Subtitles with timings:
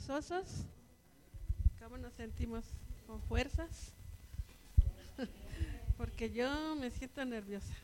[0.00, 0.64] gozosos?
[1.78, 2.64] ¿Cómo nos sentimos
[3.06, 3.92] con fuerzas?
[5.98, 7.74] Porque yo me siento nerviosa.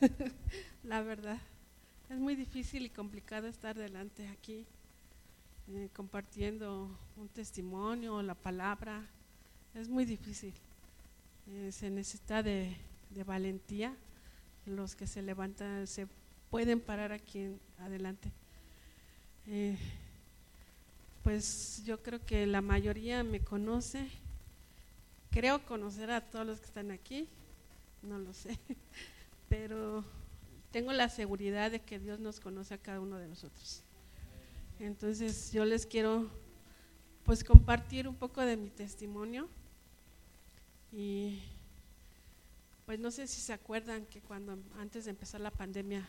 [0.82, 1.38] La verdad.
[2.08, 4.66] Es muy difícil y complicado estar delante aquí
[5.68, 9.06] eh, compartiendo un testimonio la palabra.
[9.74, 10.54] Es muy difícil.
[11.48, 12.74] Eh, se necesita de,
[13.10, 13.94] de, valentía.
[14.64, 16.06] Los que se levantan se
[16.48, 18.32] pueden parar aquí en, adelante.
[19.46, 19.76] Eh,
[21.28, 24.08] pues yo creo que la mayoría me conoce.
[25.30, 27.28] Creo conocer a todos los que están aquí.
[28.00, 28.58] No lo sé.
[29.50, 30.06] Pero
[30.70, 33.82] tengo la seguridad de que Dios nos conoce a cada uno de nosotros.
[34.80, 36.30] Entonces yo les quiero
[37.24, 39.50] pues compartir un poco de mi testimonio
[40.90, 41.42] y
[42.86, 46.08] pues no sé si se acuerdan que cuando antes de empezar la pandemia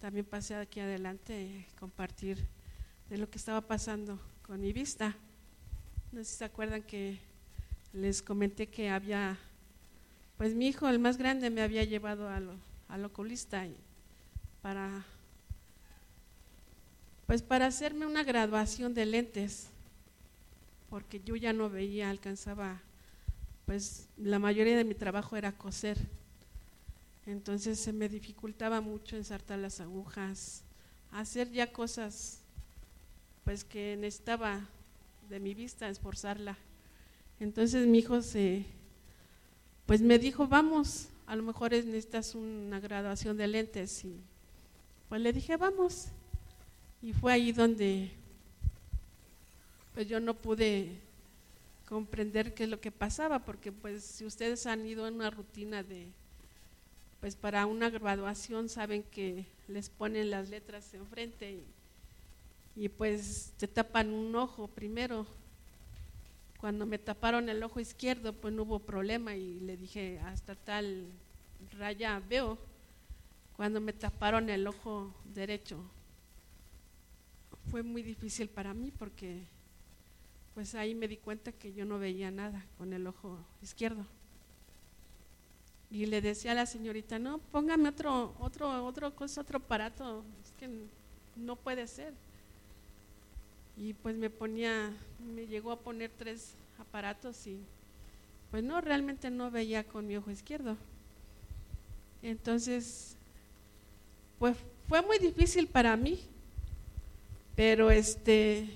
[0.00, 2.46] también pasé aquí adelante compartir
[3.08, 5.16] de lo que estaba pasando con mi vista.
[6.12, 7.18] No sé si se acuerdan que
[7.92, 9.38] les comenté que había,
[10.36, 12.54] pues mi hijo, el más grande, me había llevado a lo,
[12.88, 13.66] al oculista
[14.62, 15.04] para
[17.28, 19.66] pues para hacerme una graduación de lentes,
[20.88, 22.80] porque yo ya no veía, alcanzaba,
[23.66, 25.98] pues la mayoría de mi trabajo era coser.
[27.26, 30.62] Entonces se me dificultaba mucho ensartar las agujas,
[31.12, 32.40] hacer ya cosas
[33.48, 34.60] pues que necesitaba
[35.30, 36.58] de mi vista esforzarla.
[37.40, 38.66] Entonces mi hijo se
[39.86, 44.20] pues me dijo, "Vamos, a lo mejor necesitas una graduación de lentes y
[45.08, 46.08] pues le dije, "Vamos."
[47.00, 48.10] Y fue ahí donde
[49.94, 50.98] pues yo no pude
[51.88, 55.82] comprender qué es lo que pasaba, porque pues si ustedes han ido en una rutina
[55.82, 56.08] de,
[57.18, 61.77] pues para una graduación saben que les ponen las letras enfrente y,
[62.78, 65.26] y pues te tapan un ojo primero.
[66.60, 71.06] Cuando me taparon el ojo izquierdo, pues no hubo problema y le dije, hasta tal
[71.76, 72.56] raya veo.
[73.56, 75.82] Cuando me taparon el ojo derecho,
[77.68, 79.42] fue muy difícil para mí porque
[80.54, 84.06] pues ahí me di cuenta que yo no veía nada con el ojo izquierdo.
[85.90, 90.52] Y le decía a la señorita, no, póngame otro, otro, otro cosa, otro aparato, es
[90.52, 90.68] que
[91.34, 92.14] no puede ser.
[93.78, 94.90] Y pues me ponía,
[95.34, 97.58] me llegó a poner tres aparatos y
[98.50, 100.76] pues no, realmente no veía con mi ojo izquierdo.
[102.22, 103.16] Entonces,
[104.38, 104.56] pues
[104.88, 106.18] fue muy difícil para mí
[107.58, 108.68] pero este,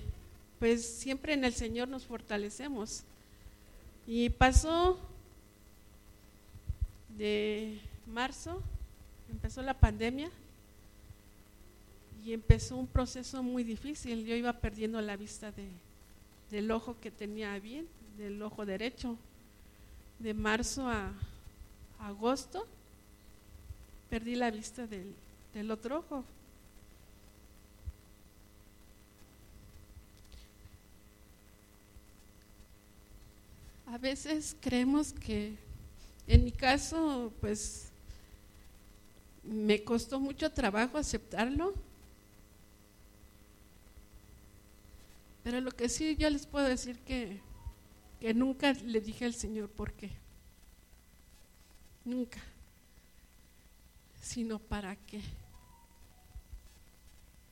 [0.59, 3.03] pues siempre en el Señor nos fortalecemos.
[4.05, 4.99] Y pasó
[7.17, 8.61] de marzo,
[9.31, 10.29] empezó la pandemia
[12.23, 14.25] y empezó un proceso muy difícil.
[14.25, 15.67] Yo iba perdiendo la vista de,
[16.49, 19.17] del ojo que tenía bien, del ojo derecho.
[20.19, 21.11] De marzo a,
[21.99, 22.65] agosto
[24.09, 25.13] perdí la vista del,
[25.53, 26.23] del otro ojo.
[33.87, 35.55] A veces creemos que,
[36.27, 37.89] en mi caso, pues
[39.43, 41.73] me costó mucho trabajo aceptarlo,
[45.43, 47.41] pero lo que sí yo les puedo decir que,
[48.19, 50.11] que nunca le dije al Señor por qué,
[52.05, 52.39] nunca,
[54.21, 55.21] sino para qué.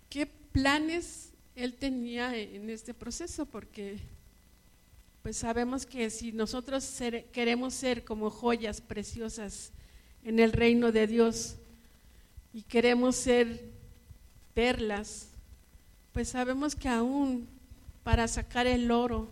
[0.09, 3.45] ¿Qué planes Él tenía en este proceso?
[3.45, 3.99] Porque
[5.21, 6.97] pues sabemos que si nosotros
[7.31, 9.71] queremos ser como joyas preciosas
[10.23, 11.57] en el reino de Dios
[12.53, 13.69] y queremos ser
[14.53, 15.29] perlas,
[16.11, 17.47] pues sabemos que aún
[18.03, 19.29] para sacar el oro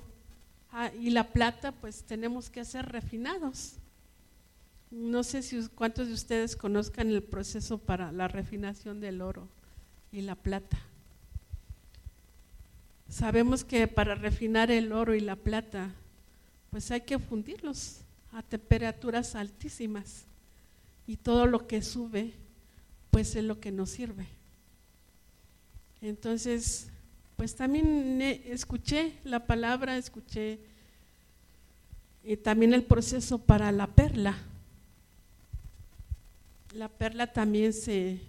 [0.72, 3.74] ah, y la plata, pues tenemos que ser refinados.
[4.92, 9.48] No sé si cuántos de ustedes conozcan el proceso para la refinación del oro
[10.12, 10.80] y la plata.
[13.08, 15.92] Sabemos que para refinar el oro y la plata,
[16.70, 18.02] pues hay que fundirlos
[18.32, 20.26] a temperaturas altísimas
[21.08, 22.34] y todo lo que sube,
[23.10, 24.28] pues es lo que nos sirve.
[26.02, 26.90] Entonces,
[27.40, 30.60] pues también escuché la palabra, escuché
[32.24, 34.38] y también el proceso para la perla.
[36.76, 38.20] La perla también se,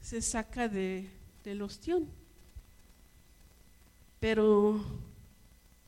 [0.00, 1.10] se saca de,
[1.44, 2.08] del ostión
[4.20, 4.84] pero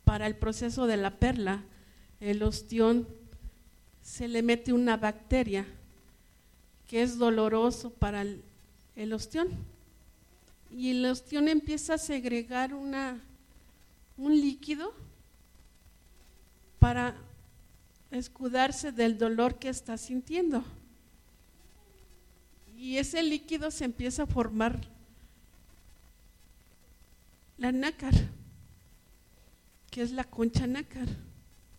[0.04, 1.62] para el proceso de la perla,
[2.18, 3.06] el ostión
[4.00, 5.66] se le mete una bacteria
[6.88, 9.50] que es doloroso para el, ostión.
[10.72, 13.20] Y el ostión empieza a segregar una,
[14.16, 14.94] un líquido
[16.78, 17.14] para
[18.10, 20.64] escudarse del dolor que está sintiendo.
[22.76, 24.80] Y ese líquido se empieza a formar
[27.58, 28.14] la nácar,
[29.90, 31.06] que es la concha nácar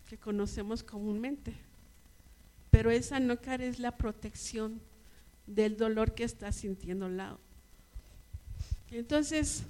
[0.08, 1.52] que conocemos comúnmente.
[2.70, 4.80] Pero esa nácar es la protección
[5.46, 7.38] del dolor que está sintiendo lado.
[8.96, 9.64] Entonces,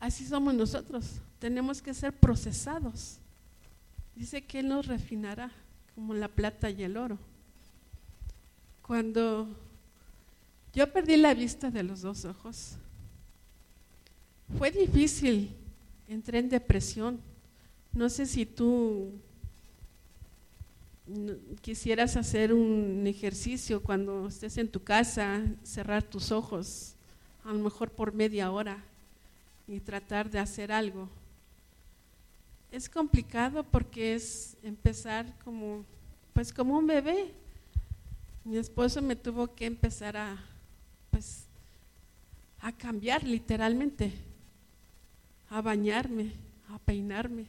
[0.00, 1.06] así somos nosotros,
[1.38, 3.18] tenemos que ser procesados.
[4.16, 5.52] Dice que Él nos refinará
[5.94, 7.18] como la plata y el oro.
[8.82, 9.46] Cuando
[10.74, 12.72] yo perdí la vista de los dos ojos,
[14.58, 15.54] fue difícil,
[16.08, 17.20] entré en depresión.
[17.92, 19.12] No sé si tú
[21.60, 26.96] quisieras hacer un ejercicio cuando estés en tu casa, cerrar tus ojos,
[27.44, 28.82] a lo mejor por media hora,
[29.66, 31.08] y tratar de hacer algo.
[32.72, 35.84] Es complicado porque es empezar como,
[36.32, 37.32] pues como un bebé.
[38.44, 40.42] Mi esposo me tuvo que empezar a,
[41.10, 41.46] pues,
[42.60, 44.12] a cambiar literalmente,
[45.48, 46.32] a bañarme,
[46.68, 47.46] a peinarme.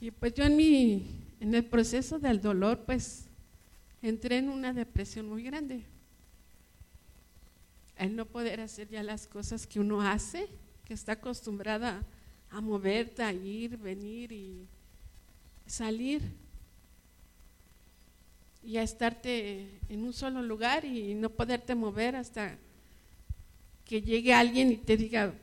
[0.00, 3.26] Y pues yo en mi en el proceso del dolor, pues
[4.00, 5.84] entré en una depresión muy grande.
[7.96, 10.48] El no poder hacer ya las cosas que uno hace,
[10.84, 12.02] que está acostumbrada
[12.50, 14.66] a moverte, a ir, venir y
[15.66, 16.22] salir.
[18.62, 22.56] Y a estarte en un solo lugar y no poderte mover hasta
[23.84, 25.34] que llegue alguien y te diga,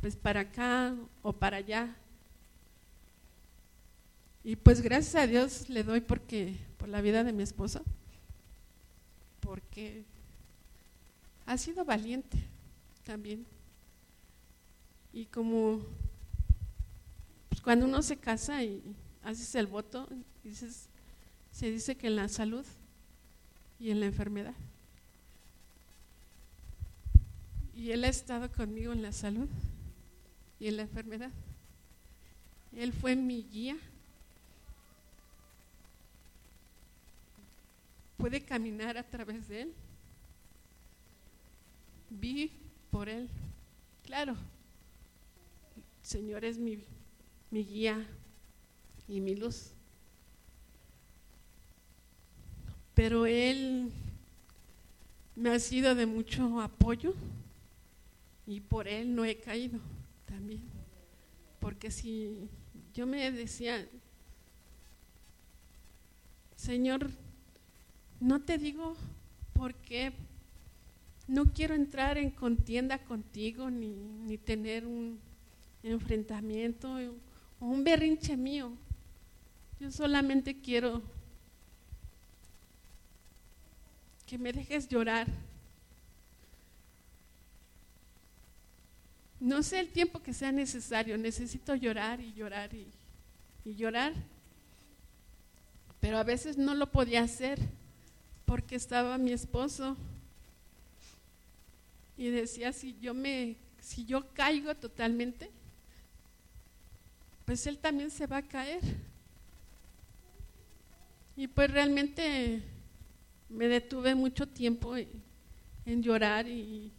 [0.00, 1.96] pues para acá o para allá.
[4.44, 7.82] Y pues gracias a Dios le doy porque por la vida de mi esposo,
[9.40, 10.04] porque
[11.46, 12.38] ha sido valiente
[13.04, 13.46] también.
[15.12, 15.80] Y como
[17.48, 18.82] pues cuando uno se casa y
[19.22, 20.08] haces el voto,
[20.42, 20.88] dices,
[21.52, 22.66] se dice que en la salud
[23.78, 24.54] y en la enfermedad.
[27.74, 29.48] Y él ha estado conmigo en la salud
[30.58, 31.30] y en la enfermedad.
[32.76, 33.76] Él fue mi guía
[38.24, 39.74] puede caminar a través de Él.
[42.20, 42.50] Vi
[42.90, 43.28] por Él.
[44.04, 44.36] Claro,
[46.02, 46.78] Señor es mi,
[47.50, 48.06] mi guía
[49.08, 49.72] y mi luz.
[52.94, 53.90] Pero Él
[55.34, 57.14] me ha sido de mucho apoyo
[58.46, 59.80] y por Él no he caído
[60.26, 60.62] también.
[61.58, 62.48] Porque si
[62.92, 63.88] yo me decía,
[66.54, 67.10] Señor,
[68.20, 68.96] no te digo
[69.52, 70.12] por qué
[71.26, 75.18] no quiero entrar en contienda contigo ni, tener un
[75.82, 76.96] enfrentamiento
[77.60, 78.72] o un berrinche mío.
[79.80, 81.02] Yo solamente quiero
[84.26, 85.26] que me dejes llorar.
[89.40, 92.86] No sé el tiempo que sea necesario, necesito llorar y llorar y,
[93.64, 94.14] y llorar,
[96.00, 97.58] pero a veces no lo podía hacer
[98.46, 99.96] porque estaba mi esposo
[102.16, 105.50] y decía si yo me si yo caigo totalmente
[107.44, 108.80] pues él también se va a caer.
[111.36, 112.62] Y pues realmente
[113.48, 116.90] me detuve mucho tiempo en, llorar y,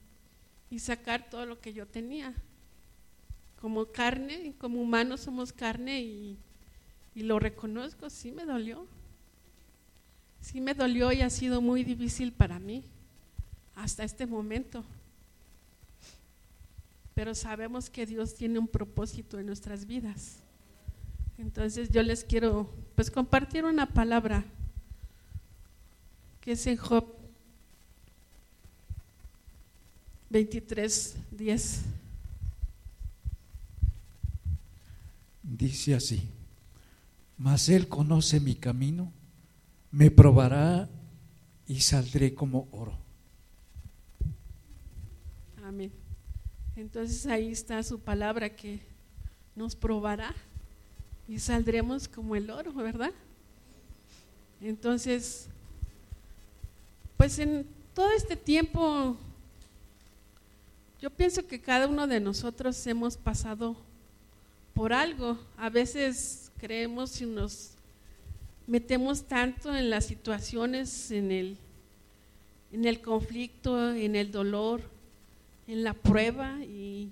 [0.69, 2.33] y, sacar todo lo que yo tenía.
[3.59, 6.37] Como carne como humanos somos carne y,
[7.15, 8.85] y lo reconozco sí me dolió.
[10.41, 12.83] Sí me dolió y ha sido muy difícil para mí
[13.73, 14.83] hasta este momento.
[17.15, 20.37] Pero sabemos que Dios tiene un propósito en nuestras vidas.
[21.39, 24.45] Entonces yo les quiero pues compartir una palabra
[26.39, 27.05] que es en Job
[30.29, 31.81] 23, 10.
[35.41, 36.29] Dice así,
[37.37, 39.11] mas Él conoce mi camino
[39.95, 40.89] me probará
[41.67, 42.97] y saldré como oro.
[45.63, 45.89] Amén.
[46.75, 48.79] Entonces ahí está su palabra que
[49.55, 50.33] nos probará
[51.27, 53.11] y saldremos como el oro, ¿verdad?
[54.61, 55.47] Entonces,
[57.17, 59.15] pues en todo este tiempo,
[61.01, 63.77] yo pienso que cada uno de nosotros hemos pasado
[64.73, 65.37] por algo.
[65.57, 67.71] A veces creemos y nos
[68.67, 71.57] metemos tanto en las situaciones, en el,
[72.73, 74.81] en el conflicto, en el dolor,
[75.67, 77.11] en la prueba y,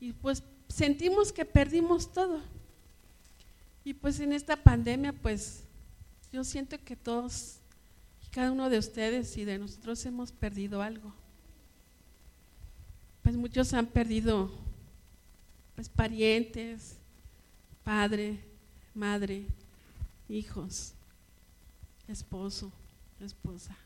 [0.00, 2.40] y pues sentimos que perdimos todo.
[3.84, 5.64] Y pues en esta pandemia, pues
[6.32, 7.58] yo siento que todos,
[8.30, 11.12] cada uno de ustedes y de nosotros hemos perdido algo.
[13.22, 14.50] Pues muchos han perdido
[15.74, 16.96] pues parientes,
[17.84, 18.40] padre,
[18.94, 19.46] madre,
[20.28, 20.92] hijos,
[22.08, 22.72] esposo,
[23.20, 23.76] esposa.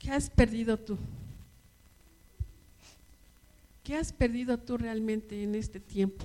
[0.00, 0.98] ¿Qué has perdido tú?
[3.84, 6.24] ¿Qué has perdido tú realmente en este tiempo?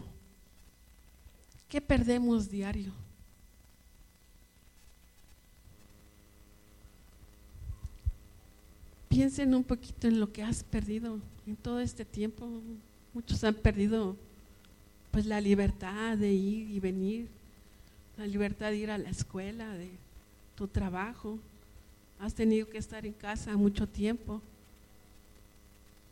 [1.67, 2.93] ¿Qué perdemos diario?
[9.09, 12.49] Piensen un poquito en lo que has perdido en todo este tiempo.
[13.13, 14.15] Muchos han perdido
[15.11, 17.27] pues la libertad de ir y venir,
[18.17, 19.89] la libertad de ir a la escuela, de
[20.55, 21.39] tu trabajo.
[22.19, 24.41] Has tenido que estar en casa mucho tiempo.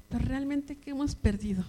[0.09, 1.63] Pero realmente, ¿qué hemos perdido?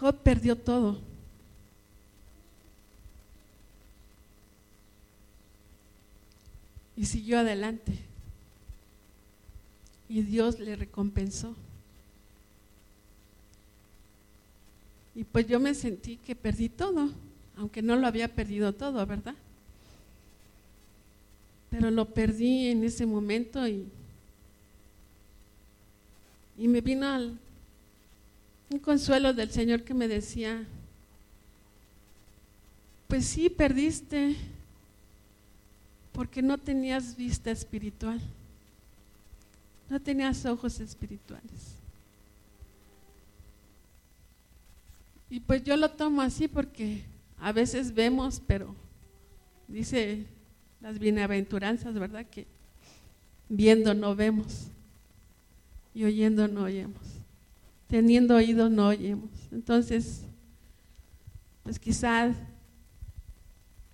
[0.00, 1.00] Job perdió todo.
[6.96, 7.98] Y siguió adelante.
[10.08, 11.54] Y Dios le recompensó.
[15.14, 17.10] Y pues yo me sentí que perdí todo,
[17.56, 19.34] aunque no lo había perdido todo, ¿verdad?
[21.76, 23.86] Pero lo perdí en ese momento y,
[26.56, 27.36] y me vino
[28.70, 30.64] un consuelo del Señor que me decía,
[33.08, 34.36] pues sí, perdiste
[36.14, 38.22] porque no tenías vista espiritual,
[39.90, 41.74] no tenías ojos espirituales.
[45.28, 47.02] Y pues yo lo tomo así porque
[47.38, 48.74] a veces vemos, pero
[49.68, 50.24] dice
[50.80, 52.26] las bienaventuranzas, ¿verdad?
[52.26, 52.46] Que
[53.48, 54.68] viendo no vemos
[55.94, 57.02] y oyendo no oyemos.
[57.88, 59.30] Teniendo oído no oyemos.
[59.52, 60.22] Entonces,
[61.62, 62.36] pues quizás,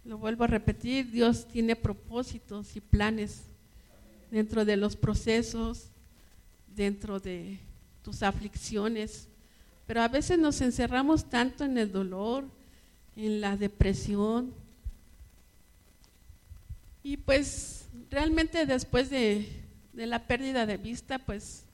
[0.04, 3.42] lo vuelvo a repetir, Dios tiene propósitos y planes
[4.30, 5.88] dentro de los procesos,
[6.74, 7.58] dentro de
[8.02, 9.28] tus aflicciones,
[9.86, 12.44] pero a veces nos encerramos tanto en el dolor,
[13.14, 14.52] en la depresión.
[17.02, 19.48] Y pues realmente después de,
[19.94, 21.64] la pérdida de vista, pues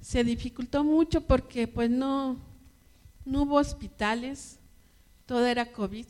[0.00, 2.38] se dificultó mucho porque pues no,
[3.24, 4.58] no hubo hospitales,
[5.26, 6.06] todo era COVID,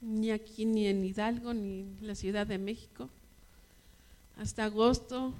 [0.00, 3.08] ni aquí ni en Hidalgo ni en la Ciudad de México.
[4.36, 5.34] Hasta agosto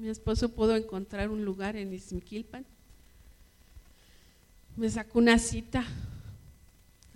[0.00, 2.64] mi esposo pudo encontrar un lugar en Izmiquilpan.
[4.76, 5.84] Me sacó una cita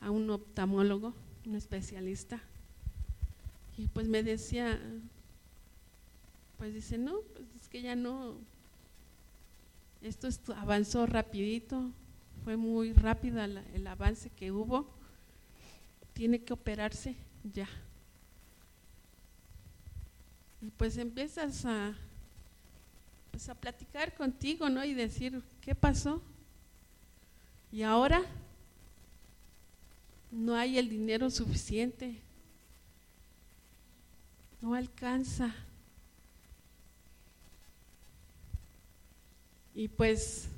[0.03, 1.15] a un oftalmólogo,
[1.47, 2.43] un especialista.
[3.77, 4.81] Y pues me decía,
[6.59, 8.35] pues dice, no, pues es que ya no,
[10.03, 11.91] esto avanzó rapidito,
[12.45, 14.87] fue muy rápido el avance que hubo,
[16.13, 17.17] tiene que operarse
[17.53, 17.69] ya.
[20.63, 21.95] Y pues empiezas a,
[23.31, 24.85] pues a platicar contigo, ¿no?
[24.85, 26.23] Y decir, ¿qué pasó?
[27.71, 28.23] Y ahora
[30.31, 32.17] no hay el dinero suficiente,
[34.65, 35.55] no alcanza.
[39.75, 40.49] Y pues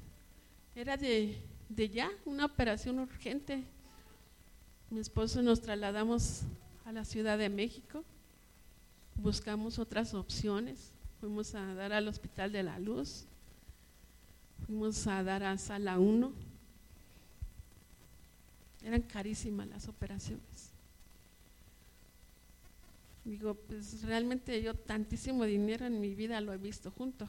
[0.77, 1.37] era de,
[1.69, 3.65] de ya una operación urgente.
[4.91, 6.43] Mi esposo nos trasladamos
[6.85, 8.05] a la Ciudad de México,
[9.17, 13.25] buscamos otras opciones fuimos a dar al Hospital de la Luz,
[14.65, 16.33] fuimos a dar a Sala 1.
[18.85, 20.76] Eran carísimas las operaciones.
[23.27, 27.29] Digo, pues realmente yo tantísimo dinero en mi vida lo he visto junto.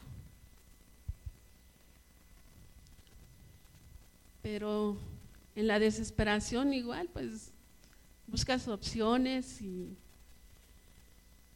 [4.44, 4.96] Pero
[5.56, 7.52] en la desesperación igual, pues
[8.28, 9.98] buscas opciones y,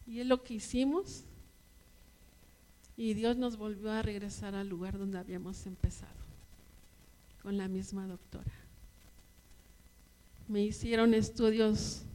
[0.08, 1.24] y es lo que hicimos.
[2.98, 6.20] Y Dios nos volvió a regresar al lugar donde habíamos empezado,
[7.44, 8.52] con la misma doctora.
[10.48, 12.06] Me hicieron estudios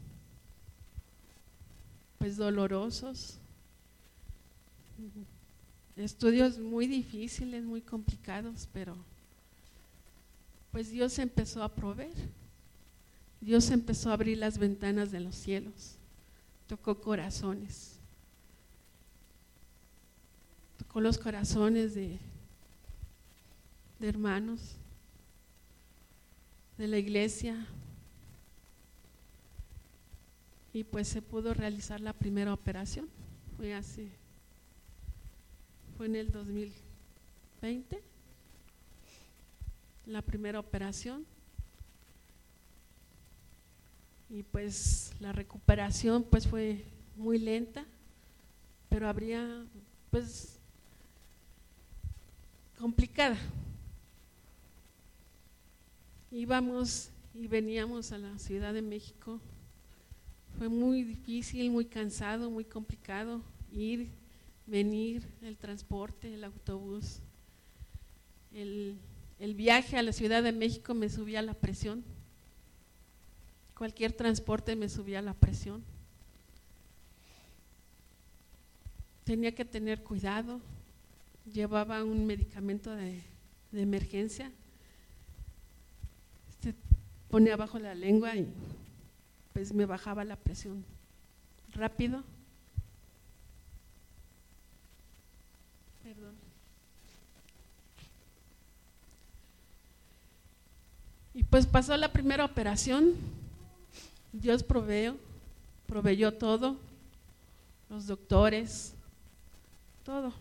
[2.18, 3.38] pues dolorosos,
[5.96, 8.96] estudios muy difíciles, muy complicados, pero
[10.72, 12.14] pues Dios empezó a proveer.
[13.40, 15.94] Dios empezó a abrir las ventanas de los cielos,
[16.66, 17.92] tocó corazones.
[20.78, 22.18] Tocó los corazones de,
[23.98, 24.76] de hermanos
[26.76, 27.66] de la iglesia
[30.76, 33.08] y pues se pudo realizar la primera operación.
[33.56, 34.10] Fue hace
[35.96, 38.02] fue en el 2020,
[40.04, 41.24] la primera operación.
[44.28, 46.84] Y pues la recuperación pues fue
[47.16, 47.86] muy lenta,
[48.90, 49.64] pero habría
[50.10, 50.58] pues
[52.78, 53.38] complicada.
[56.30, 59.40] Íbamos y veníamos a la Ciudad de México.
[60.58, 64.08] Fue muy difícil, muy cansado, muy complicado ir,
[64.66, 67.20] venir, el transporte, el autobús.
[68.52, 68.96] El,
[69.38, 72.04] el viaje a la Ciudad de México me subía la presión.
[73.76, 75.84] Cualquier transporte me subía la presión.
[79.24, 80.60] Tenía que tener cuidado.
[81.52, 83.22] Llevaba un medicamento de,
[83.72, 84.50] de emergencia
[87.28, 88.46] ponía abajo la lengua y
[89.56, 90.84] pues me bajaba la presión
[91.72, 92.22] rápido.
[96.04, 96.34] Perdón.
[101.32, 103.14] Y pues pasó la primera operación,
[104.30, 105.16] Dios proveó,
[105.86, 106.76] proveyó todo,
[107.88, 108.92] los doctores,
[110.04, 110.34] todo.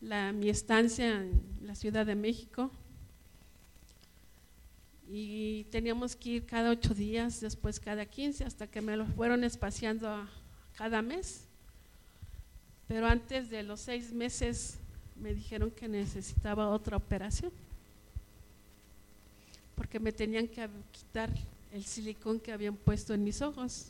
[0.00, 2.70] La, mi estancia en la Ciudad de México,
[5.14, 9.44] y teníamos que ir cada ocho días, después cada quince, hasta que me lo fueron
[9.44, 10.26] espaciando
[10.74, 11.44] cada mes.
[12.88, 14.78] Pero antes de los seis meses
[15.16, 17.52] me dijeron que necesitaba otra operación,
[19.76, 21.28] porque me tenían que quitar
[21.72, 23.88] el silicón que habían puesto en mis ojos.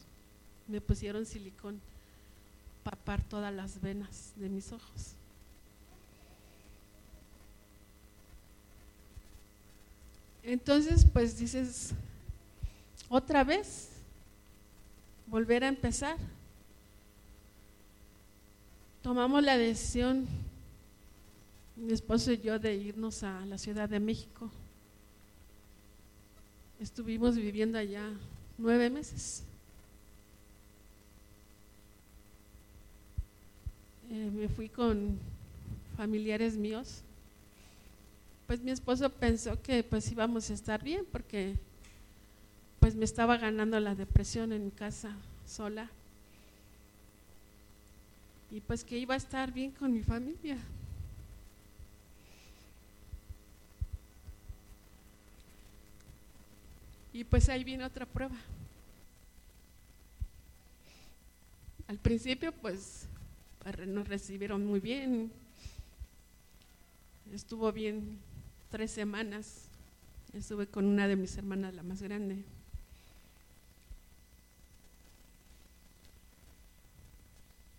[0.67, 1.81] Me pusieron silicón
[2.83, 5.15] para papar todas las venas de mis ojos.
[10.43, 11.93] Entonces, pues dices,
[13.09, 13.91] otra vez,
[15.27, 16.17] volver a empezar.
[19.03, 20.27] Tomamos la decisión,
[21.77, 24.51] mi esposo y yo, de irnos a la Ciudad de México.
[26.81, 28.05] Estuvimos viviendo allá
[28.59, 29.45] nueve meses.
[34.11, 35.19] Eh, me fui con
[35.97, 37.03] familiares míos
[38.53, 41.59] pues mi esposo pensó que pues íbamos a estar bien porque
[42.81, 45.89] pues me estaba ganando la depresión en casa sola
[48.51, 50.59] y pues que iba a estar bien con mi familia.
[57.15, 58.37] Y pues ahí viene otra prueba.
[61.89, 63.09] Al principio pues
[63.87, 65.33] nos recibieron muy bien,
[67.33, 68.19] estuvo bien
[68.73, 69.69] tres semanas.
[70.33, 72.43] Estuve con una de mis hermanas, la más grande.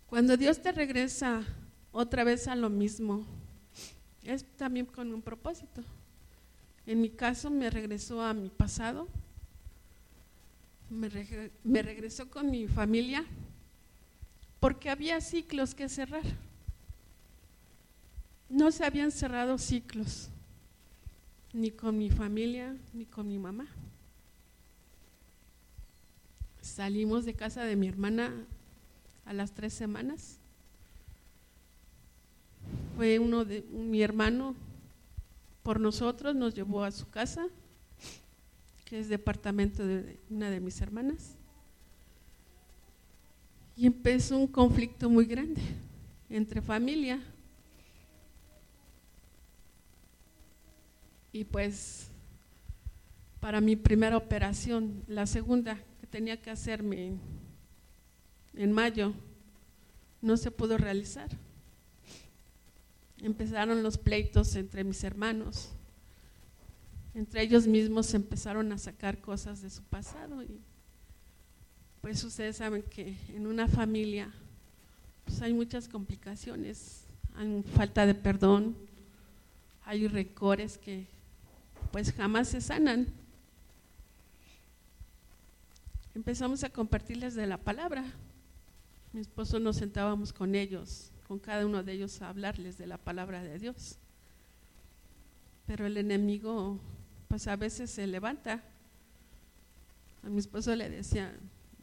[0.06, 1.42] Cuando Dios te regresa
[1.90, 3.26] otra vez a lo mismo,
[4.22, 5.82] es también con un propósito.
[6.86, 9.08] En mi caso me regresó a mi pasado,
[10.90, 13.24] me, regresó con mi familia,
[14.60, 16.22] porque había ciclos que cerrar.
[18.48, 20.30] No se habían cerrado ciclos
[21.54, 23.68] ni con mi familia, ni con mi mamá.
[26.60, 28.32] Salimos de casa de mi hermana
[29.24, 30.38] a las tres semanas.
[32.96, 34.56] Fue uno de mi hermano
[35.62, 37.46] por nosotros, nos llevó a su casa,
[38.84, 41.36] que es departamento de una de mis hermanas.
[43.76, 45.62] Y empezó un conflicto muy grande
[46.28, 47.20] entre familia
[51.34, 52.06] y pues
[53.40, 57.18] para mi primera operación, la segunda que tenía que hacerme
[58.54, 59.12] en, mayo,
[60.22, 61.28] no se pudo realizar.
[63.20, 65.70] Empezaron los pleitos entre mis hermanos.
[67.16, 70.60] Entre ellos mismos empezaron a sacar cosas de su pasado y
[72.00, 74.32] pues ustedes saben que en una familia
[75.24, 78.76] pues hay muchas complicaciones, hay falta de perdón,
[79.84, 81.12] hay rencores que
[81.94, 83.06] pues jamás se sanan.
[86.12, 88.04] Empezamos a compartirles de la palabra.
[89.12, 92.98] Mi esposo nos sentábamos con ellos, con cada uno de ellos a hablarles de la
[92.98, 93.96] palabra de Dios.
[95.68, 96.80] Pero el enemigo,
[97.28, 98.60] pues a veces se levanta.
[100.24, 101.32] A mi esposo le decía,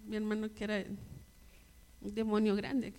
[0.06, 0.84] mi hermano que era
[2.02, 2.94] un demonio grande.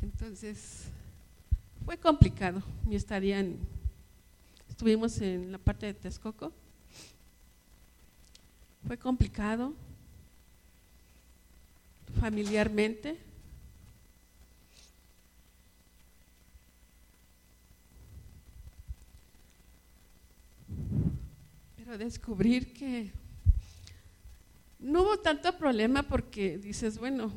[0.00, 0.84] Entonces,
[1.84, 3.81] fue complicado mi estadía en,
[4.82, 6.52] estuvimos en la parte de Texcoco.
[8.84, 9.74] Fue complicado
[12.18, 13.16] familiarmente.
[21.76, 23.12] Pero descubrir que
[24.80, 27.30] no hubo tanto problema porque dices, bueno,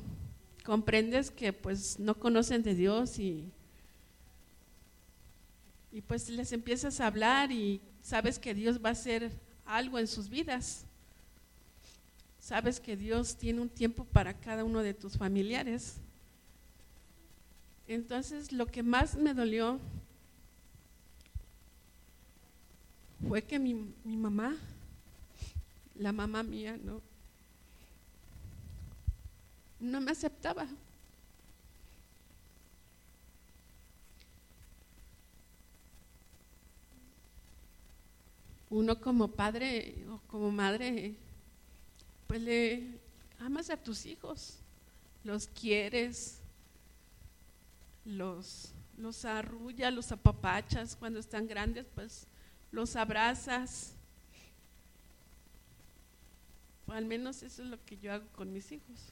[0.63, 3.51] comprendes que pues no conocen de Dios y
[5.95, 9.31] y pues les empiezas a hablar y sabes que Dios va a hacer
[9.65, 10.83] algo en sus vidas.
[12.37, 15.95] Sabes que Dios tiene un tiempo para cada uno de tus familiares.
[17.87, 19.79] Entonces lo que más me dolió
[23.25, 24.53] fue que mi, mi mamá,
[25.97, 27.01] la mamá mía, ¿no?
[29.79, 30.67] no me aceptaba.
[38.69, 41.15] Uno como padre o como madre,
[42.27, 42.99] pues le
[43.39, 44.57] amas a tus hijos,
[45.23, 46.39] los quieres,
[48.05, 52.27] los, los arrulla, los apapachas cuando están grandes, pues
[52.71, 53.91] los abrazas.
[56.87, 59.11] al menos eso es lo que yo hago con mis hijos.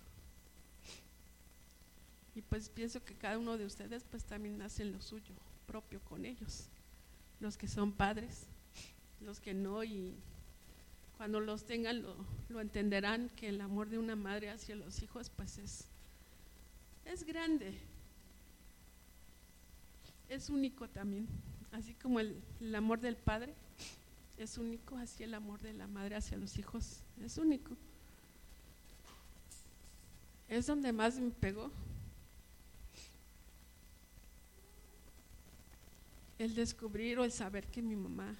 [2.35, 5.33] Y pues pienso que cada uno de ustedes pues también hace lo suyo
[5.67, 6.65] propio con ellos,
[7.39, 8.47] los que son padres,
[9.21, 10.13] los que no y
[11.17, 15.57] cuando los tengan lo, entenderán que el amor de una madre hacia los hijos pues
[15.57, 15.85] es,
[17.05, 17.73] es grande,
[20.29, 21.27] es único también,
[21.71, 23.53] así como el, el amor del padre
[24.37, 27.75] es único, así el amor de la madre hacia los hijos es único.
[30.49, 31.71] Es donde más me pegó
[36.37, 38.35] el descubrir o el saber que mi mamá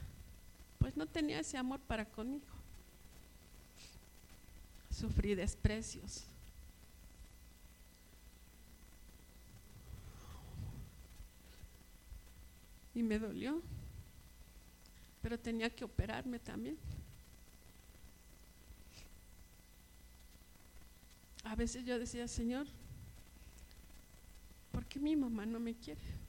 [0.84, 2.44] pues no tenía ese amor para conmigo.
[4.92, 6.26] Sufrí desprecios.
[12.94, 13.62] Y me dolió,
[15.22, 16.78] pero tenía que operarme también.
[21.46, 22.68] A veces yo decía, Señor,
[24.74, 26.23] ¿por qué mi mamá no me quiere?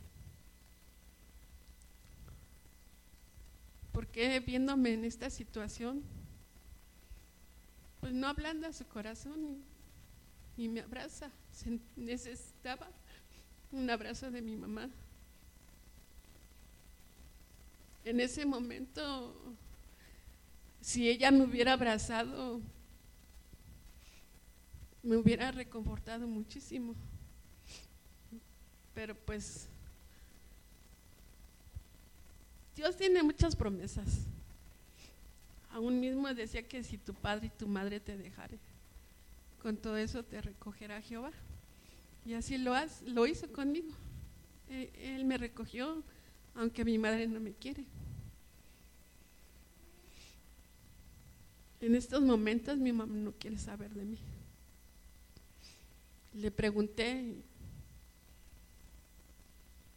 [3.95, 6.03] Porque viéndome en esta situación,
[8.01, 9.63] pues no ablanda su corazón
[10.57, 11.31] y, me abraza.
[11.95, 12.89] necesitaba
[13.71, 14.91] un abrazo de mi mamá.
[18.05, 19.33] En ese momento,
[20.81, 22.61] si ella me hubiera abrazado,
[25.05, 26.97] me hubiera reconfortado muchísimo.
[28.93, 29.69] Pero pues
[32.77, 34.07] Dios tiene muchas promesas.
[35.71, 38.61] Aún mismo decía que si tu padre y tu madre te dejaren,
[39.61, 41.33] con todo eso te recogerá Jehová.
[42.25, 42.75] Y así lo,
[43.07, 43.93] lo hizo conmigo.
[44.69, 46.03] E, él me recogió,
[46.55, 47.85] aunque mi madre no me quiere.
[51.81, 54.19] En estos momentos mi mamá no quiere saber de mí.
[56.35, 57.43] Le pregunté,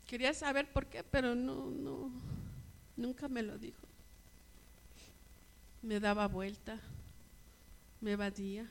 [0.05, 2.11] quería saber por qué, pero no, no,
[2.97, 3.88] Nunca me lo dijo.
[5.83, 6.79] Me daba vuelta,
[8.01, 8.67] me evadía.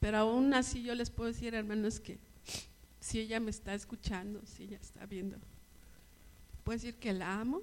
[0.00, 2.18] Pero aún así yo les puedo decir, hermanos, que
[3.00, 5.38] si ella me está escuchando, si ella está viendo,
[6.62, 7.62] puedo decir que la amo,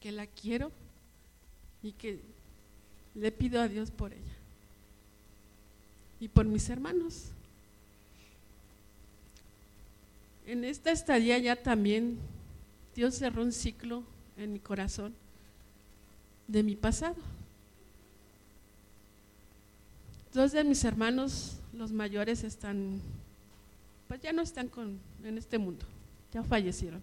[0.00, 0.70] que la quiero
[1.82, 2.20] y que
[3.14, 4.36] le pido a Dios por ella
[6.20, 7.32] y por mis hermanos.
[10.48, 12.16] En esta estadía ya también
[12.96, 14.02] Dios cerró un ciclo
[14.38, 15.14] en mi corazón
[16.46, 17.16] de mi pasado.
[20.32, 22.98] Dos de mis hermanos, los mayores, están,
[24.08, 25.84] pues ya no están con, en este mundo,
[26.32, 27.02] ya fallecieron.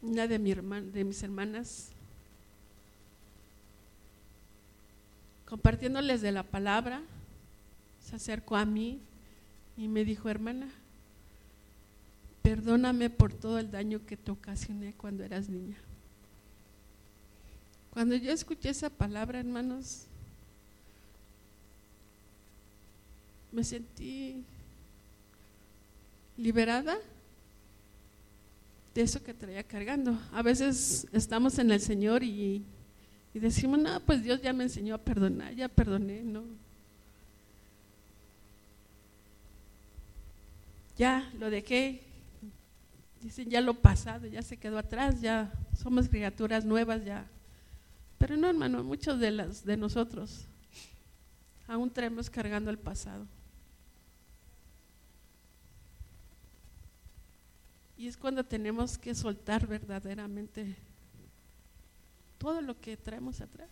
[0.00, 1.88] Una de, de mis hermanas,
[5.44, 7.02] compartiéndoles de la palabra,
[8.08, 9.00] se acercó a mí
[9.78, 10.68] y me dijo, hermana,
[12.42, 15.76] perdóname por todo el daño que te ocasioné cuando eras niña.
[17.92, 20.06] Cuando yo escuché esa palabra, hermanos,
[23.52, 24.42] me sentí
[26.36, 26.98] liberada
[28.96, 30.18] de eso que traía cargando.
[30.32, 32.64] A veces estamos en el Señor y,
[33.32, 36.42] y decimos, no, pues Dios ya me enseñó a perdonar, ya perdoné, no,
[40.98, 42.02] ya lo dejé,
[43.22, 47.24] dicen ya lo pasado, ya se quedó atrás, ya somos criaturas nuevas ya.
[48.18, 50.44] Pero no, hermano, muchos de las de nosotros
[51.68, 53.26] aún traemos cargando el pasado.
[57.96, 60.76] Y es cuando tenemos que soltar verdaderamente
[62.38, 63.68] todo lo que traemos atrás.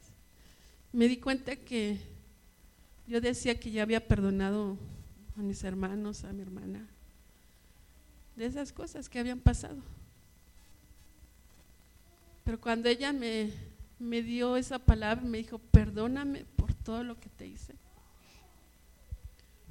[0.93, 1.99] Me di cuenta que
[3.07, 4.77] yo decía que ya había perdonado
[5.37, 6.87] a mis hermanos, a mi hermana,
[8.37, 9.79] de esas cosas que habían pasado.
[12.44, 13.51] Pero cuando ella me,
[13.99, 17.75] me dio esa palabra, me dijo, perdóname por todo lo que te hice.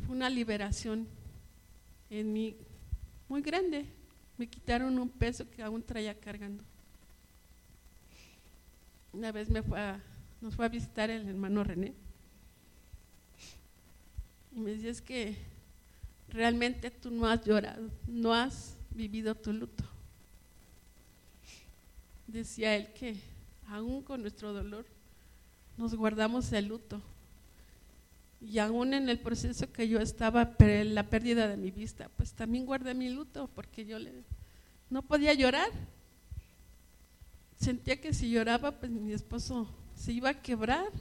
[0.05, 1.07] Fue una liberación
[2.09, 2.55] en mí
[3.29, 3.85] muy grande.
[4.37, 6.63] Me quitaron un peso que aún traía cargando.
[9.13, 9.79] Una vez me fue
[10.41, 11.93] nos fue a visitar el hermano René
[14.51, 15.35] y me decía es que
[16.29, 19.83] realmente tú no has llorado, no has vivido tu luto.
[22.27, 23.15] Decía él que
[23.67, 24.85] aún con nuestro dolor
[25.77, 27.01] nos guardamos el luto.
[28.41, 32.65] Y aún en el proceso que yo estaba, la pérdida de mi vista, pues también
[32.65, 33.97] guardé mi luto porque yo
[34.89, 35.69] no podía llorar.
[37.59, 40.91] Sentía que si lloraba, pues mi esposo se iba a quebrar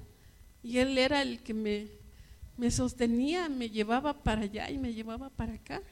[0.63, 1.89] y él era el que me,
[2.57, 5.83] me sostenía, me llevaba para allá y me llevaba para acá.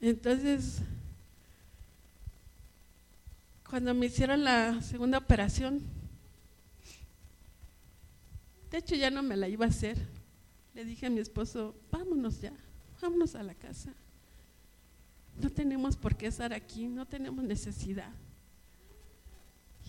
[0.00, 0.80] Entonces,
[3.68, 5.80] cuando me hicieron la segunda operación,
[8.70, 9.96] de hecho ya no me la iba a hacer,
[10.74, 12.52] le dije a mi esposo, vámonos ya,
[13.00, 13.94] vámonos a la casa.
[15.40, 18.12] No tenemos por qué estar aquí, no tenemos necesidad.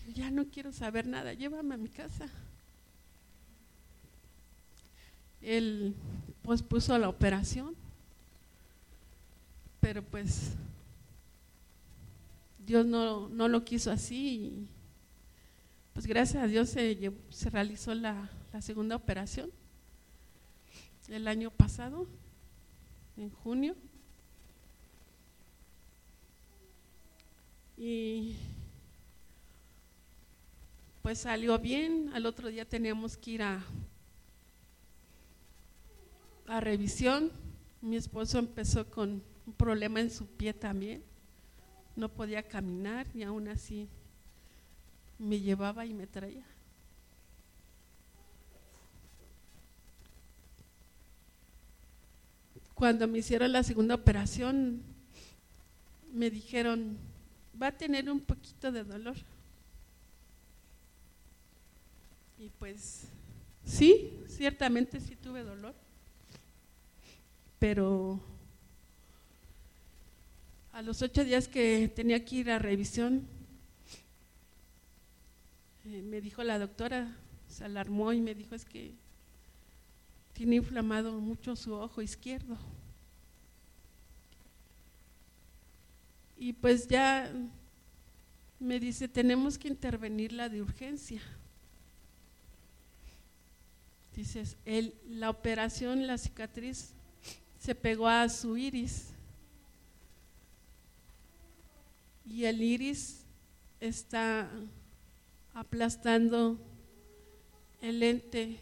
[0.06, 2.30] Yo ya no quiero saber nada, llévame a mi casa.
[5.44, 5.94] Él
[6.42, 7.76] pospuso la operación,
[9.80, 10.54] pero pues
[12.66, 14.68] Dios no, lo quiso así y
[15.94, 19.52] pues gracias a Dios se, se realizó la, la segunda operación
[21.10, 22.08] el año pasado,
[23.18, 23.76] en junio.
[27.78, 28.36] Y
[31.02, 33.64] pues salió bien, al otro día teníamos que ir a,
[36.54, 37.32] a revisión.
[37.82, 41.04] Mi esposo empezó con un problema en su pie también,
[41.96, 43.90] no podía caminar y aún así
[45.18, 46.46] me llevaba y me traía.
[52.76, 54.84] Cuando me hicieron la segunda operación,
[56.14, 56.98] me dijeron,
[57.60, 59.16] va a tener un poquito de dolor.
[62.38, 63.08] Y pues
[63.66, 65.74] sí, ciertamente sí tuve dolor,
[67.64, 68.20] pero
[70.74, 73.26] a los ocho días que tenía que ir a revisión,
[75.86, 77.16] eh, me dijo la doctora,
[77.48, 78.92] se alarmó y me dijo es que
[80.34, 82.58] tiene inflamado mucho su ojo izquierdo.
[86.38, 87.32] Y pues ya
[88.60, 91.22] me dice, tenemos que intervenirla de urgencia.
[94.18, 96.94] Dices, el, la operación, la cicatriz
[97.64, 99.06] se pegó a su iris
[102.26, 103.24] y el iris
[103.80, 104.50] está
[105.54, 106.60] aplastando
[107.82, 108.60] el lente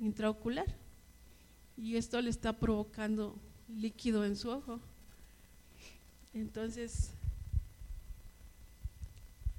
[0.00, 0.66] intraocular
[1.76, 3.36] y esto le está provocando
[3.68, 4.78] líquido en su ojo.
[6.32, 7.10] Entonces,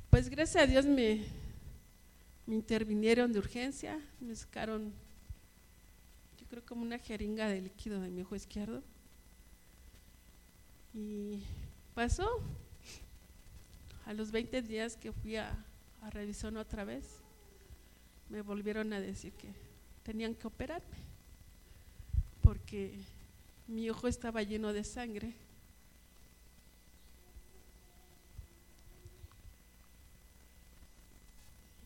[0.10, 1.26] pues gracias a Dios me,
[2.46, 4.94] me intervinieron de urgencia, me sacaron
[6.50, 8.82] creo como una jeringa de líquido de mi ojo izquierdo.
[10.94, 11.44] Y
[11.94, 12.28] pasó.
[14.06, 15.54] A los 20 días que fui a,
[16.02, 17.04] a revisión otra vez,
[18.30, 19.50] me volvieron a decir que
[20.04, 20.98] tenían que operarme,
[22.42, 22.98] porque
[23.68, 25.34] mi ojo estaba lleno de sangre.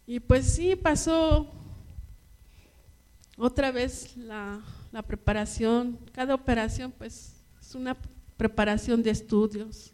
[0.06, 1.52] Y pues sí, pasó
[3.42, 4.62] otra vez la,
[5.08, 7.98] preparación, cada operación pues es una
[8.38, 9.92] preparación de estudios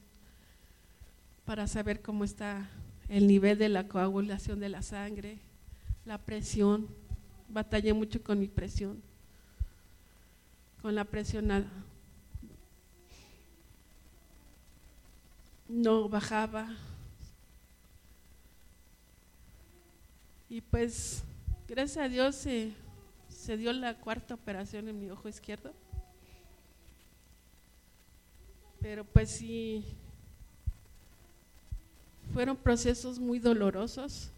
[1.46, 2.70] para saber cómo está
[3.08, 5.38] el nivel de la coagulación de la sangre,
[6.06, 6.90] la presión.
[7.48, 9.02] Batallé mucho con mi presión,
[10.82, 11.48] con la presión
[15.70, 16.68] no bajaba.
[20.50, 21.24] Y pues,
[21.66, 22.74] gracias a Dios, eh,
[23.48, 25.72] se dio la cuarta operación en mi ojo izquierdo.
[28.82, 29.86] Pero pues sí,
[32.34, 34.32] fueron procesos muy dolorosos,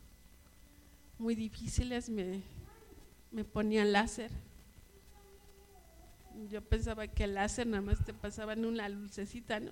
[1.17, 2.43] muy difíciles, me,
[3.31, 4.29] me ponían láser,
[6.51, 9.71] yo pensaba que el láser nada más te pasaba en una lucecita, ¿no?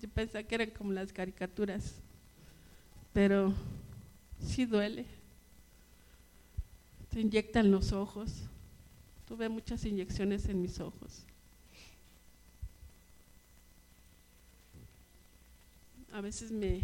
[0.00, 1.96] Yo pensaba que eran como las caricaturas,
[3.12, 3.52] pero
[4.40, 5.17] sí duele.
[7.10, 8.32] Te inyectan los ojos.
[9.26, 11.24] Tuve muchas inyecciones en mis ojos.
[16.12, 16.82] A veces me,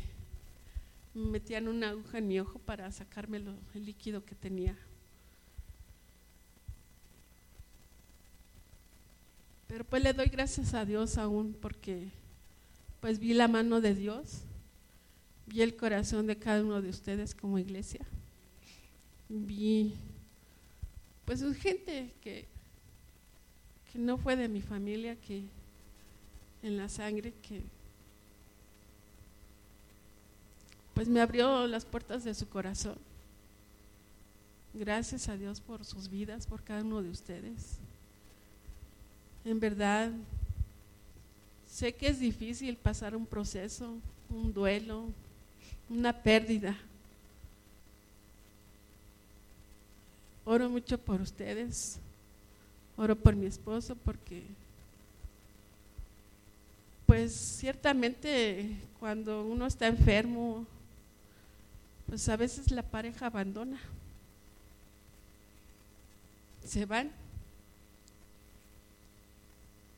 [1.14, 3.42] metían una aguja en mi ojo para sacarme
[3.74, 4.76] el líquido que tenía.
[9.66, 12.10] Pero pues le doy gracias a Dios aún porque
[13.00, 14.42] pues vi la mano de Dios,
[15.46, 18.06] vi el corazón de cada uno de ustedes como iglesia,
[19.28, 19.94] vi
[21.40, 22.44] pues gente que,
[23.92, 25.42] que no fue de mi familia, que
[26.62, 27.60] en la sangre, que
[30.94, 32.96] pues me abrió las puertas de su corazón.
[34.72, 37.78] Gracias a Dios por sus vidas, por cada uno de ustedes.
[39.44, 40.12] En verdad,
[41.68, 43.96] sé que es difícil pasar un proceso,
[44.30, 45.06] un duelo,
[45.90, 46.76] una pérdida.
[50.44, 51.98] Oro mucho por ustedes,
[52.96, 54.42] oro por mi esposo porque
[57.07, 60.66] pues ciertamente cuando uno está enfermo,
[62.07, 63.78] pues a veces la pareja abandona,
[66.64, 67.11] se van.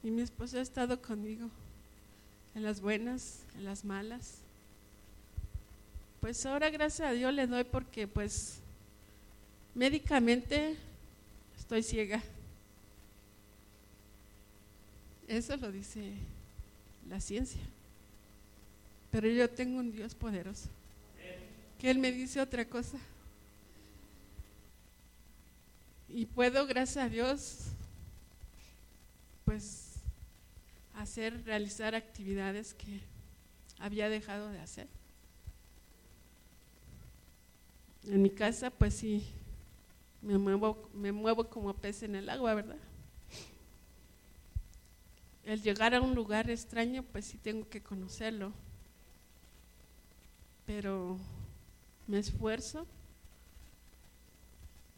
[0.03, 1.49] Y mi esposo ha estado conmigo
[2.55, 4.39] en las buenas, en las malas.
[6.21, 8.61] Pues ahora gracias a Dios le doy porque pues
[9.77, 10.75] médicamente
[11.59, 12.23] estoy ciega.
[15.29, 16.15] Eso lo dice
[17.09, 17.61] la ciencia.
[19.11, 20.69] Pero yo tengo un Dios poderoso
[21.79, 22.97] que Él me dice otra cosa.
[26.09, 27.59] Y puedo, gracias a Dios,
[29.45, 29.97] pues
[30.95, 33.01] hacer, realizar actividades que
[33.79, 34.87] había dejado de hacer.
[38.07, 39.23] En mi casa, pues sí,
[40.27, 42.79] me muevo, me muevo como pez en el agua, ¿verdad?
[45.45, 48.53] El llegar a un lugar extraño, pues sí tengo que conocerlo.
[50.67, 51.17] Pero
[52.09, 52.89] me esfuerzo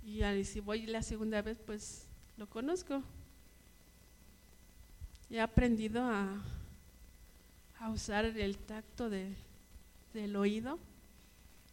[0.02, 2.06] y si voy la segunda vez, pues
[2.38, 3.02] lo conozco.
[5.28, 6.42] He aprendido a,
[7.78, 9.36] a usar el tacto de,
[10.14, 10.78] del oído.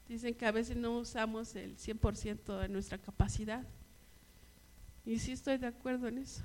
[0.08, 3.64] Dicen que a veces no usamos el 100% de nuestra capacidad.
[5.06, 6.44] Y sí estoy de acuerdo en eso.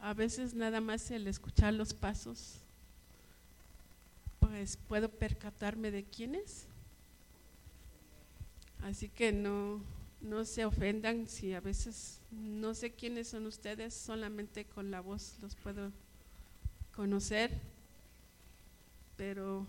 [0.00, 2.60] A veces nada más el escuchar los pasos
[4.54, 6.66] pues puedo percatarme de quién es.
[8.82, 9.80] Así que no,
[10.20, 15.36] no se ofendan si a veces no sé quiénes son ustedes, solamente con la voz
[15.40, 15.90] los puedo
[16.94, 17.50] conocer,
[19.16, 19.66] pero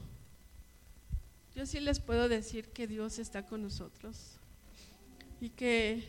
[1.55, 4.33] yo sí les puedo decir que Dios está con nosotros
[5.39, 6.03] y que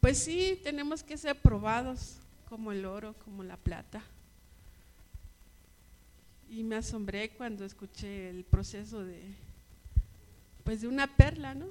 [0.00, 2.16] pues sí tenemos que ser probados
[2.48, 4.02] como el oro, como la plata
[6.50, 9.20] y me asombré cuando escuché el proceso de
[10.64, 11.66] pues de una perla, ¿no?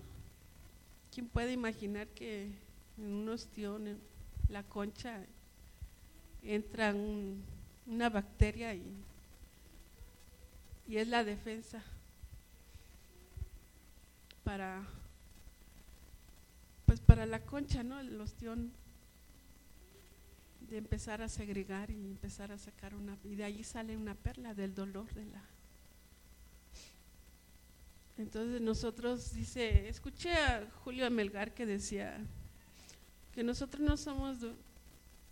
[1.13, 2.51] ¿Quién puede imaginar que
[2.97, 3.97] en un ostión,
[4.49, 5.23] la concha,
[6.43, 6.93] entra
[7.87, 8.83] una bacteria y,
[10.87, 11.81] y es la defensa
[14.51, 14.83] para
[16.85, 18.01] pues para la concha, ¿no?
[18.01, 18.73] El ostión
[20.69, 24.53] de empezar a segregar y empezar a sacar una, y de ahí sale una perla
[24.53, 25.41] del dolor de la...
[28.17, 32.19] Entonces nosotros, dice, escuché a Julio Amelgar que decía
[33.33, 34.39] que nosotros no somos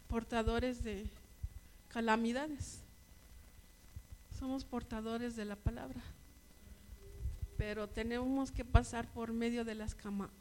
[0.08, 1.10] portadores de
[1.90, 2.80] calamidades,
[4.40, 6.02] somos portadores de la palabra,
[7.60, 9.94] pero tenemos que pasar por medio de las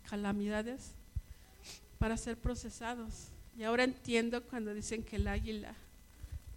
[0.09, 0.93] calamidades
[1.99, 5.75] para ser procesados y ahora entiendo cuando dicen que el águila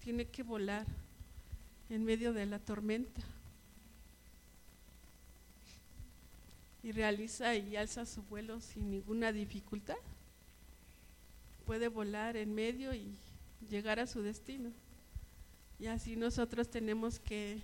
[0.03, 0.85] tiene que volar
[1.89, 3.23] en medio de la tormenta.
[6.83, 9.97] Y realiza y alza su vuelo sin ninguna dificultad.
[11.65, 13.15] Puede volar en medio y
[13.67, 14.69] llegar a su destino.
[15.79, 17.63] Y así nosotros tenemos que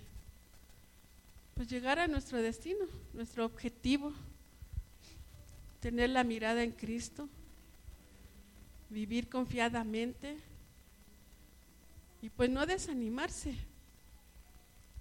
[1.58, 4.12] pues llegar a nuestro destino, nuestro objetivo,
[5.80, 7.28] tener la mirada en Cristo,
[8.88, 10.38] vivir confiadamente
[12.22, 13.56] y pues no desanimarse,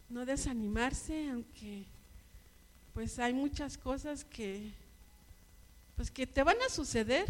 [0.09, 1.85] no desanimarse aunque
[2.95, 4.71] pues hay muchas cosas que
[5.95, 7.27] pues que te van a suceder,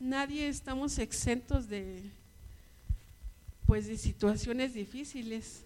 [0.00, 2.10] nadie estamos exentos de
[3.66, 5.62] pues de situaciones difíciles,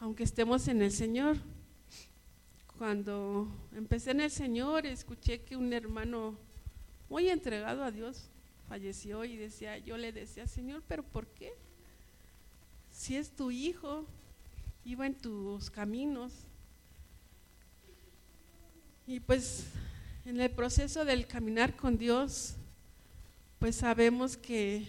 [0.00, 1.36] aunque estemos en el Señor.
[2.78, 6.36] Cuando empecé en el Señor, escuché que un hermano
[7.10, 8.30] muy entregado a Dios
[8.68, 11.52] falleció y decía, yo le decía, Señor, pero ¿por qué?
[12.92, 14.06] Si es tu hijo,
[14.84, 16.32] iba en tus caminos.
[19.08, 19.66] Y pues
[20.24, 22.54] en el proceso del caminar con Dios,
[23.58, 24.86] pues sabemos que,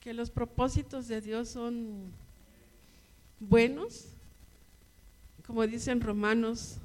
[0.00, 2.12] que los propósitos de Dios son
[3.40, 4.06] buenos,
[5.50, 6.76] como dicen Romanos,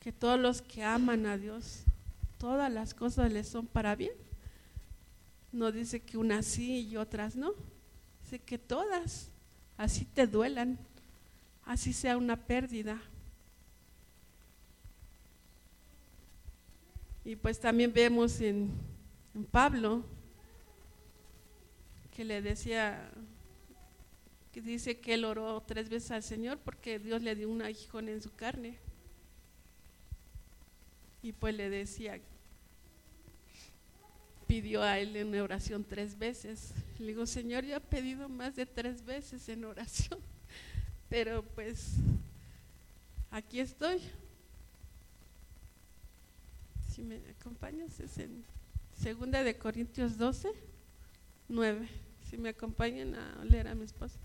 [0.00, 1.84] que todos los que aman a Dios,
[2.36, 4.10] todas las cosas les son para bien.
[5.52, 7.52] No dice que unas sí y otras no,
[8.24, 9.30] dice que todas,
[9.76, 10.80] así te duelan,
[11.64, 13.00] así sea una pérdida.
[17.24, 18.68] Y pues también vemos en,
[19.52, 20.02] Pablo
[22.16, 23.12] que le decía,
[24.64, 28.20] dice que él oró tres veces al Señor porque Dios le dio un aguijón en
[28.20, 28.78] su carne.
[31.22, 32.20] Y pues le decía,
[34.46, 36.72] pidió a él en oración tres veces.
[36.98, 40.18] Le digo, Señor, yo he pedido más de tres veces en oración,
[41.08, 41.96] pero pues
[43.30, 44.00] aquí estoy
[47.00, 48.44] si me acompañas, es en
[48.94, 50.52] Segunda de Corintios 12,
[51.48, 51.88] 9.
[52.28, 54.18] Si me acompañan a leer a mi esposa.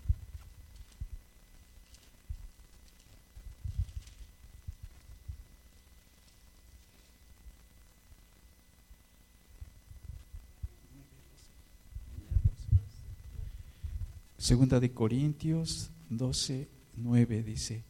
[14.46, 16.68] Segunda de Corintios 12,
[16.98, 17.82] 9 dice,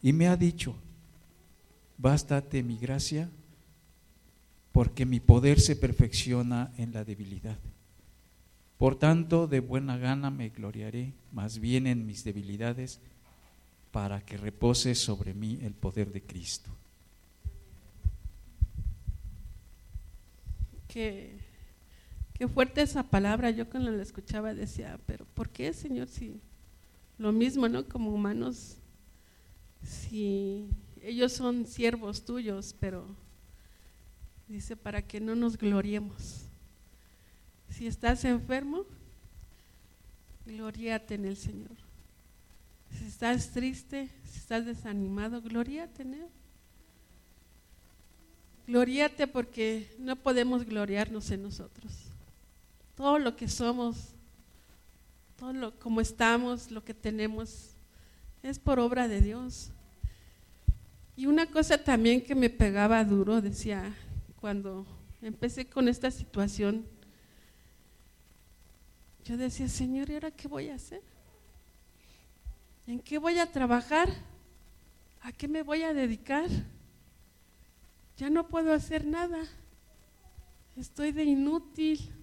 [0.00, 0.76] y me ha dicho,
[1.98, 3.28] bástate mi gracia
[4.70, 7.58] porque mi poder se perfecciona en la debilidad.
[8.78, 13.00] Por tanto, de buena gana me gloriaré más bien en mis debilidades,
[13.90, 16.70] para que repose sobre mí el poder de Cristo.
[22.40, 23.50] Qué fuerte esa palabra.
[23.50, 26.08] Yo cuando la escuchaba decía, pero ¿por qué, Señor?
[26.08, 26.40] Si
[27.18, 27.84] lo mismo, ¿no?
[27.86, 28.78] Como humanos,
[29.84, 30.70] si
[31.02, 33.06] ellos son siervos tuyos, pero
[34.50, 36.46] Dice, para que no nos gloriemos.
[37.68, 38.84] Si estás enfermo,
[40.44, 41.76] gloriate en el Señor.
[42.98, 46.26] Si estás triste, si estás desanimado, gloriate en Él.
[48.66, 52.09] Gloriate porque no podemos gloriarnos en nosotros.
[53.00, 53.96] Todo lo que somos,
[55.38, 57.70] todo lo como estamos, lo que tenemos,
[58.42, 59.70] es por obra de Dios.
[61.16, 63.96] Y una cosa también que me pegaba duro, decía,
[64.38, 64.84] cuando
[65.22, 66.84] empecé con esta situación,
[69.24, 71.00] yo decía, Señor, ¿y ahora qué voy a hacer?
[72.86, 74.10] ¿En qué voy a trabajar?
[75.22, 76.50] ¿A qué me voy a dedicar?
[78.18, 79.42] Ya no puedo hacer nada.
[80.76, 82.19] Estoy de inútil.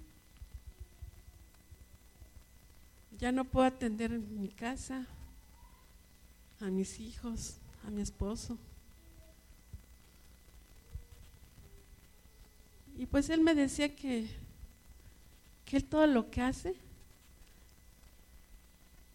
[3.20, 5.08] Ya no puedo atender en mi casa,
[6.60, 8.58] a mis hijos, a mi esposo.
[12.98, 14.28] Y pues él me decía que,
[15.66, 16.76] que él todo lo que hace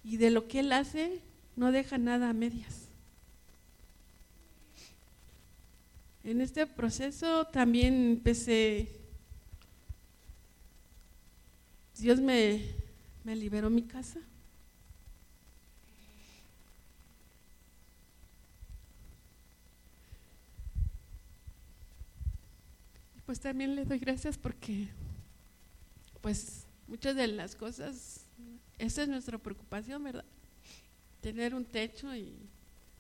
[0.05, 1.21] y de lo que él hace
[1.57, 2.89] no deja nada a medias.
[6.25, 8.89] En este proceso también empecé,
[11.99, 12.82] Dios me,
[13.25, 14.21] me liberó mi casa.
[23.33, 24.89] pues también le doy gracias porque
[26.21, 28.27] pues muchas de las cosas,
[28.77, 30.27] esa es nuestra preocupación, ¿verdad?
[31.23, 32.37] Tener un techo y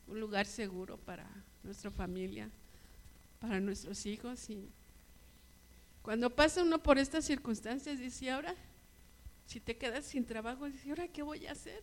[0.07, 1.29] un lugar seguro para
[1.63, 2.49] nuestra familia,
[3.41, 4.71] para nuestros hijos y
[6.01, 8.55] cuando pasa uno por estas circunstancias dice, ahora,
[9.53, 11.83] si te quedas sin trabajo, dice, ahora, ¿qué voy a hacer?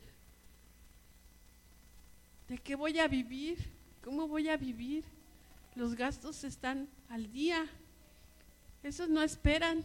[2.48, 3.60] ¿De qué voy a vivir?
[4.04, 5.04] ¿Cómo voy a vivir?
[5.76, 7.68] Los gastos están al día.
[8.82, 9.84] Esos no esperan.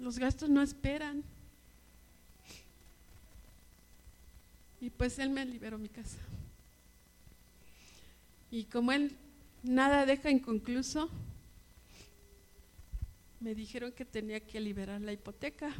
[0.00, 1.22] Los gastos no esperan.
[4.80, 6.18] Y pues él me liberó mi casa.
[8.50, 9.16] Y como él
[9.62, 11.08] nada deja inconcluso,
[13.42, 15.72] me dijeron que tenía que liberar la hipoteca.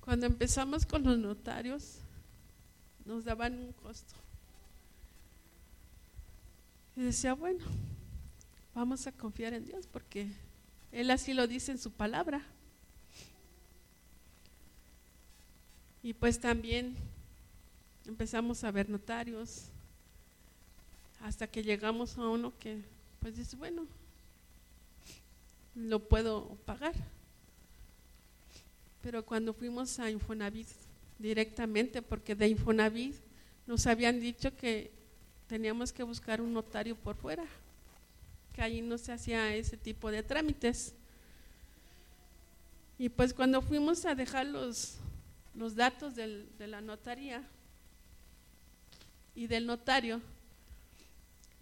[0.00, 1.98] Cuando empezamos con los notarios,
[3.04, 4.14] nos daban un costo.
[6.96, 7.64] Y decía, bueno,
[8.74, 10.26] vamos a confiar en Dios porque
[10.90, 12.42] Él así lo dice en su palabra.
[16.02, 16.96] Y pues también
[18.06, 19.66] empezamos a ver notarios
[21.20, 22.82] hasta que llegamos a uno que
[23.20, 23.86] pues dice, bueno,
[25.74, 26.94] lo puedo pagar.
[29.02, 30.68] Pero cuando fuimos a Infonavit
[31.18, 33.14] directamente, porque de Infonavit
[33.66, 34.90] nos habían dicho que
[35.46, 37.44] teníamos que buscar un notario por fuera,
[38.54, 40.94] que allí no se hacía ese tipo de trámites.
[42.98, 44.96] Y pues cuando fuimos a dejar los,
[45.54, 47.42] los datos del, de la notaría
[49.34, 50.20] y del notario,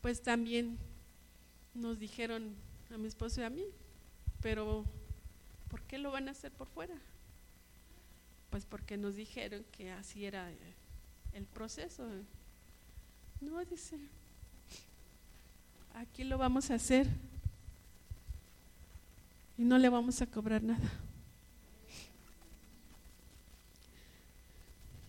[0.00, 0.78] pues también
[1.74, 2.54] nos dijeron
[2.92, 3.64] a mi esposo y a mí,
[4.42, 4.84] pero
[5.68, 6.94] ¿por qué lo van a hacer por fuera?
[8.50, 10.50] Pues porque nos dijeron que así era
[11.32, 12.06] el proceso.
[13.40, 13.98] No, dice,
[15.94, 17.06] aquí lo vamos a hacer
[19.56, 20.90] y no le vamos a cobrar nada.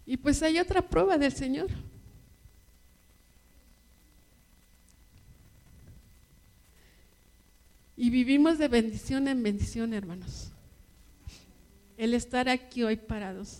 [0.06, 1.70] Y pues hay otra prueba del Señor.
[8.02, 10.52] Y vivimos de bendición en bendición, hermanos.
[11.98, 13.60] El estar aquí hoy parados,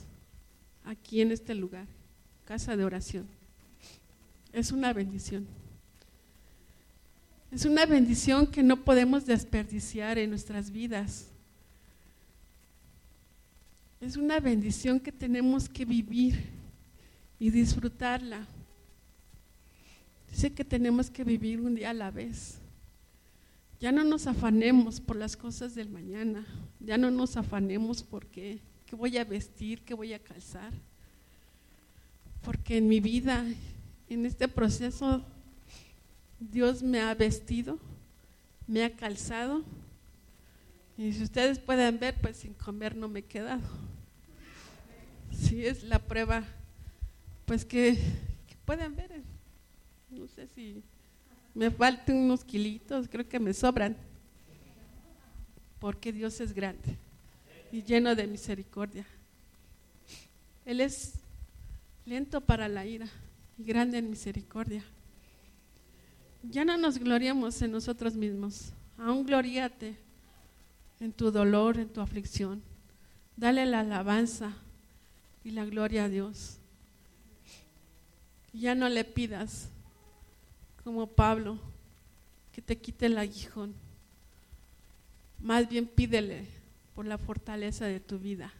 [0.86, 1.86] aquí en este lugar,
[2.46, 3.28] casa de oración,
[4.54, 5.46] es una bendición.
[7.52, 11.28] Es una bendición que no podemos desperdiciar en nuestras vidas.
[14.00, 16.46] Es una bendición que tenemos que vivir
[17.42, 18.48] y disfrutarla.
[20.32, 22.62] Dice que tenemos que vivir un día a la vez.
[23.80, 26.46] Ya no nos afanemos por las cosas del mañana,
[26.82, 28.60] ya no nos afanemos por qué,
[28.92, 30.74] voy a vestir, qué voy a calzar.
[32.42, 33.46] Porque en mi vida,
[34.10, 35.24] en este proceso,
[36.40, 37.80] Dios me ha vestido,
[38.68, 39.64] me ha calzado.
[40.98, 43.62] Y si ustedes pueden ver, pues sin comer no me he quedado.
[45.32, 46.44] Sí, es la prueba,
[47.46, 47.94] pues que,
[48.48, 49.22] que pueden ver.
[50.10, 50.84] No sé si
[51.54, 53.96] me faltan unos kilitos, creo que me sobran,
[55.80, 56.98] porque Dios es grande
[57.72, 59.06] y lleno de misericordia.
[60.66, 61.14] Él es
[62.06, 63.08] lento para la ira
[63.58, 64.84] y grande en misericordia.
[66.44, 69.98] Ya no nos gloriamos en nosotros mismos, aún gloríate
[71.00, 72.62] en tu dolor, en tu aflicción.
[73.36, 74.54] Dale la alabanza
[75.44, 76.58] y la gloria a Dios.
[78.54, 79.70] Ya no le pidas
[80.84, 81.60] como Pablo,
[82.52, 83.74] que te quite el aguijón.
[85.40, 86.46] Más bien pídele
[86.96, 88.52] por la fortaleza de tu vida,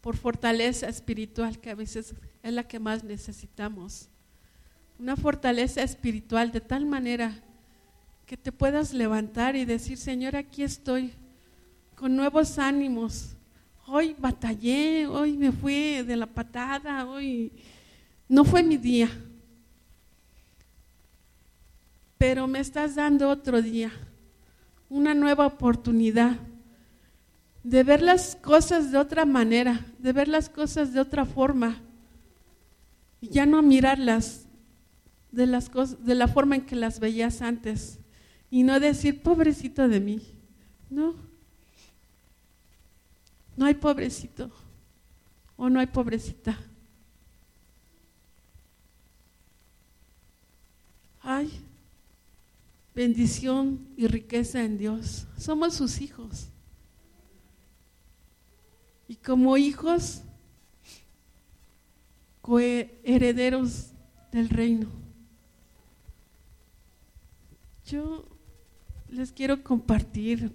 [0.00, 4.08] por fortaleza espiritual que a veces es la que más necesitamos.
[4.98, 7.42] Una fortaleza espiritual de tal manera
[8.26, 11.12] que te puedas levantar y decir, Señor, aquí estoy
[11.96, 13.34] con nuevos ánimos.
[13.86, 17.52] Hoy batallé, hoy me fui de la patada, hoy
[18.28, 19.10] no fue mi día
[22.20, 23.90] pero me estás dando otro día,
[24.90, 26.36] una nueva oportunidad
[27.62, 31.80] de ver las cosas de otra manera, de ver las cosas de otra forma
[33.22, 34.44] y ya no mirarlas
[35.32, 35.70] de, las
[36.04, 37.98] de la forma en que las veías antes
[38.50, 40.20] y no decir, pobrecito de mí,
[40.90, 41.14] no,
[43.56, 44.50] no hay pobrecito
[45.56, 46.58] o no hay pobrecita.
[51.22, 51.59] Ay,
[52.94, 55.26] bendición y riqueza en Dios.
[55.38, 56.48] Somos sus hijos.
[59.08, 60.22] Y como hijos,
[63.04, 63.92] herederos
[64.32, 64.88] del reino.
[67.86, 68.24] Yo
[69.08, 70.52] les quiero compartir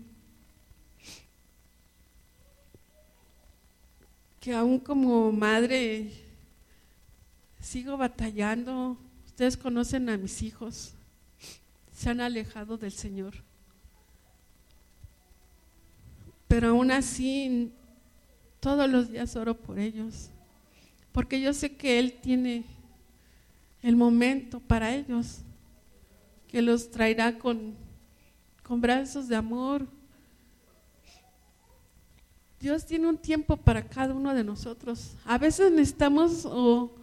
[4.39, 6.11] que aún como madre
[7.61, 8.97] sigo batallando.
[9.25, 10.93] Ustedes conocen a mis hijos
[11.95, 13.35] se han alejado del Señor.
[16.47, 17.71] Pero aún así,
[18.59, 20.29] todos los días oro por ellos,
[21.13, 22.65] porque yo sé que Él tiene
[23.81, 25.39] el momento para ellos,
[26.49, 27.73] que los traerá con,
[28.61, 29.87] con brazos de amor.
[32.59, 35.15] Dios tiene un tiempo para cada uno de nosotros.
[35.23, 36.93] A veces necesitamos o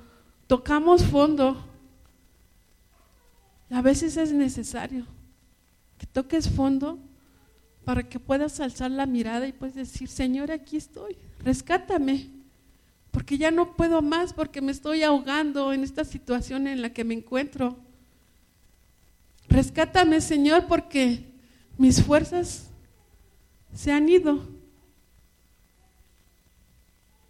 [0.46, 1.71] tocamos fondo
[3.72, 5.06] a veces es necesario
[5.96, 6.98] que toques fondo
[7.84, 12.28] para que puedas alzar la mirada y puedes decir, Señor, aquí estoy, rescátame,
[13.10, 17.02] porque ya no puedo más, porque me estoy ahogando en esta situación en la que
[17.02, 17.78] me encuentro.
[19.48, 21.32] Rescátame, Señor, porque
[21.78, 22.68] mis fuerzas
[23.74, 24.46] se han ido.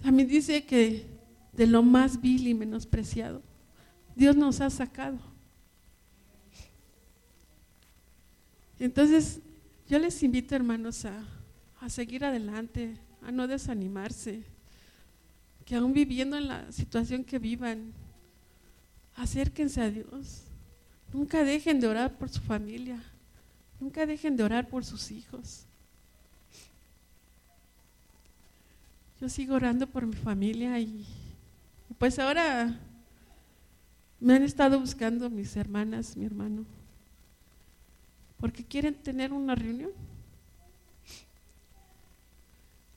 [0.02, 1.06] También dice que
[1.52, 3.42] de lo más vil y menospreciado,
[4.16, 5.31] Dios nos ha sacado.
[8.82, 9.38] Entonces,
[9.88, 11.22] yo les invito, hermanos, a,
[11.78, 14.42] a seguir adelante, a no desanimarse,
[15.64, 17.92] que aún viviendo en la situación que vivan,
[19.14, 20.42] acérquense a Dios.
[21.12, 23.00] Nunca dejen de orar por su familia.
[23.78, 25.64] Nunca dejen de orar por sus hijos.
[29.20, 31.06] Yo sigo orando por mi familia y,
[31.98, 32.80] pues ahora
[34.18, 36.66] me han estado buscando mis hermanas, mi hermano,
[38.42, 39.92] porque quieren tener una reunión.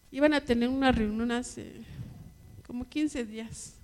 [0.10, 1.84] Iban a tener una reunión hace
[2.66, 3.76] como 15 días.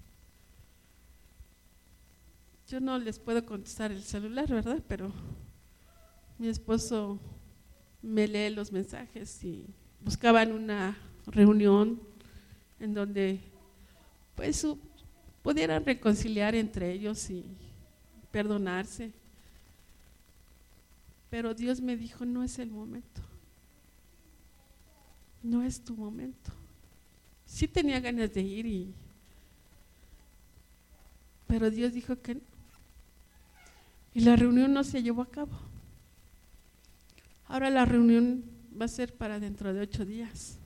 [2.68, 4.82] Yo no les puedo contestar el celular, ¿verdad?
[4.88, 5.14] Pero
[6.39, 7.20] mi esposo
[8.01, 9.68] me lee los mensajes y
[10.03, 10.97] buscaban una
[11.28, 12.01] reunión
[12.80, 13.39] en donde
[14.34, 14.66] pues
[15.43, 17.45] pudieran reconciliar entre ellos y
[18.32, 19.21] perdonarse.
[21.32, 23.22] Pero Dios me dijo, no es el momento.
[25.42, 26.52] No es tu momento.
[27.46, 28.94] Sí tenía ganas de ir y
[31.48, 32.42] pero Dios dijo que no.
[34.14, 35.52] Y la reunión no se llevó a cabo.
[37.48, 38.44] Ahora la reunión
[38.80, 40.58] va a ser para dentro de ocho días.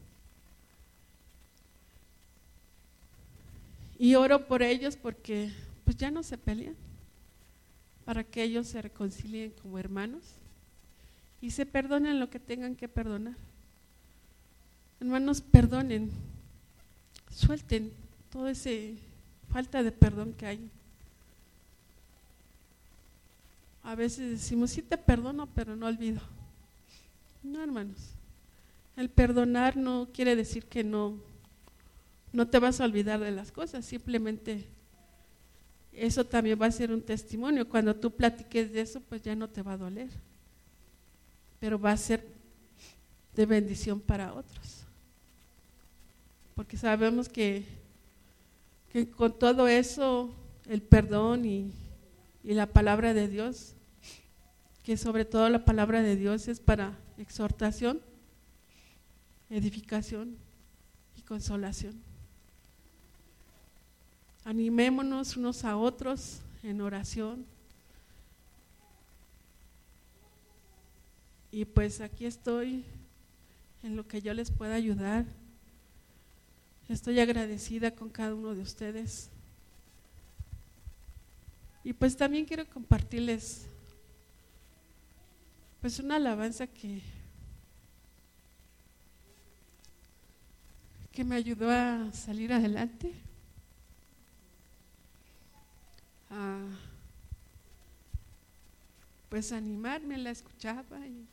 [3.98, 5.52] Y oro por ellos porque
[5.86, 6.76] pues ya no se pelean,
[8.04, 10.24] para que ellos se reconcilien como hermanos
[11.46, 13.36] y se perdonen lo que tengan que perdonar.
[15.00, 16.10] Hermanos, perdonen,
[17.30, 17.92] suelten
[18.32, 18.72] toda esa
[19.50, 20.72] falta de perdón que hay
[23.84, 26.20] a veces decimos, sí te perdono, pero no olvido.
[27.44, 28.16] No, hermanos.
[28.98, 31.20] El perdonar no quiere decir que no,
[32.34, 34.66] no te vas a olvidar de las cosas, simplemente
[35.94, 37.70] eso también va a ser un testimonio.
[37.70, 40.10] Cuando tú platiques de eso, pues ya no te va a doler,
[41.66, 42.24] pero va a ser
[43.36, 44.84] de bendición para otros.
[46.54, 47.66] Porque sabemos que,
[48.90, 50.32] que con todo eso,
[50.68, 51.72] el perdón y,
[52.44, 53.74] y la palabra de Dios
[54.84, 58.00] que sobre todo la palabra de Dios es para exhortación,
[59.50, 60.38] edificación
[61.18, 62.00] y consolación.
[64.44, 67.55] Animémonos unos a otros en oración.
[71.56, 72.84] Y pues aquí estoy
[73.82, 75.24] en lo que yo les pueda ayudar.
[76.90, 79.30] Estoy agradecida con cada uno de ustedes.
[81.82, 83.68] Y pues también quiero compartirles
[85.80, 87.02] pues una alabanza que,
[91.14, 93.14] que me ayudó a salir adelante.
[96.30, 96.60] A,
[99.30, 101.26] pues animarme, la escuchaba y,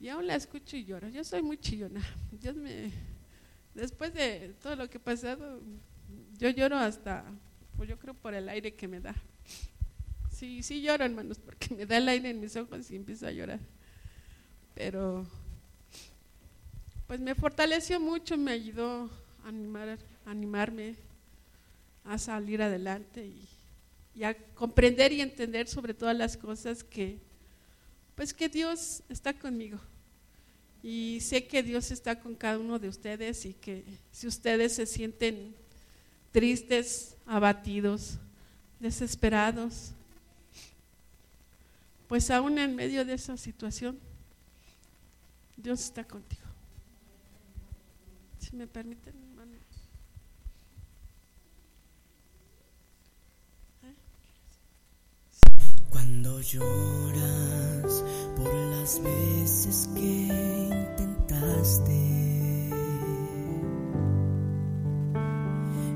[0.00, 1.08] y aún la escucho y lloro.
[1.10, 2.00] Yo soy muy chillona.
[2.32, 2.90] Dios me,
[3.74, 5.60] después de todo lo que he pasado,
[6.38, 7.24] yo lloro hasta,
[7.76, 9.14] pues yo creo por el aire que me da.
[10.32, 13.30] Sí, sí lloro, hermanos, porque me da el aire en mis ojos y empiezo a
[13.30, 13.60] llorar.
[14.74, 15.26] Pero,
[17.06, 19.10] pues me fortaleció mucho, me ayudó
[19.44, 20.96] a animar, animarme
[22.04, 23.46] a salir adelante y,
[24.14, 27.18] y, a comprender y entender sobre todas las cosas que,
[28.14, 29.78] pues que Dios está conmigo.
[30.82, 34.86] Y sé que Dios está con cada uno de ustedes y que si ustedes se
[34.86, 35.54] sienten
[36.32, 38.18] tristes, abatidos,
[38.78, 39.92] desesperados,
[42.08, 43.98] pues aún en medio de esa situación,
[45.56, 46.42] Dios está contigo.
[48.38, 49.40] Si me permiten, hermano.
[55.90, 58.04] Cuando lloras
[58.36, 60.28] por las veces que
[60.70, 61.90] intentaste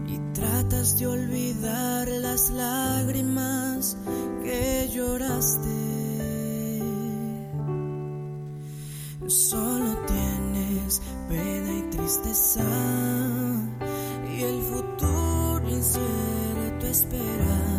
[0.09, 3.97] y tratas de olvidar las lágrimas
[4.42, 5.70] que lloraste.
[9.28, 12.64] Solo tienes pena y tristeza
[14.36, 17.74] y el futuro incierto espera.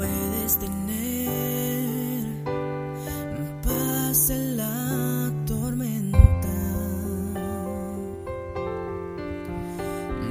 [0.00, 2.24] Puedes tener
[3.62, 6.48] paz en la tormenta.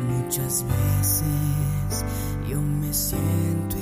[0.07, 2.05] Muchas veces
[2.49, 3.78] yo me siento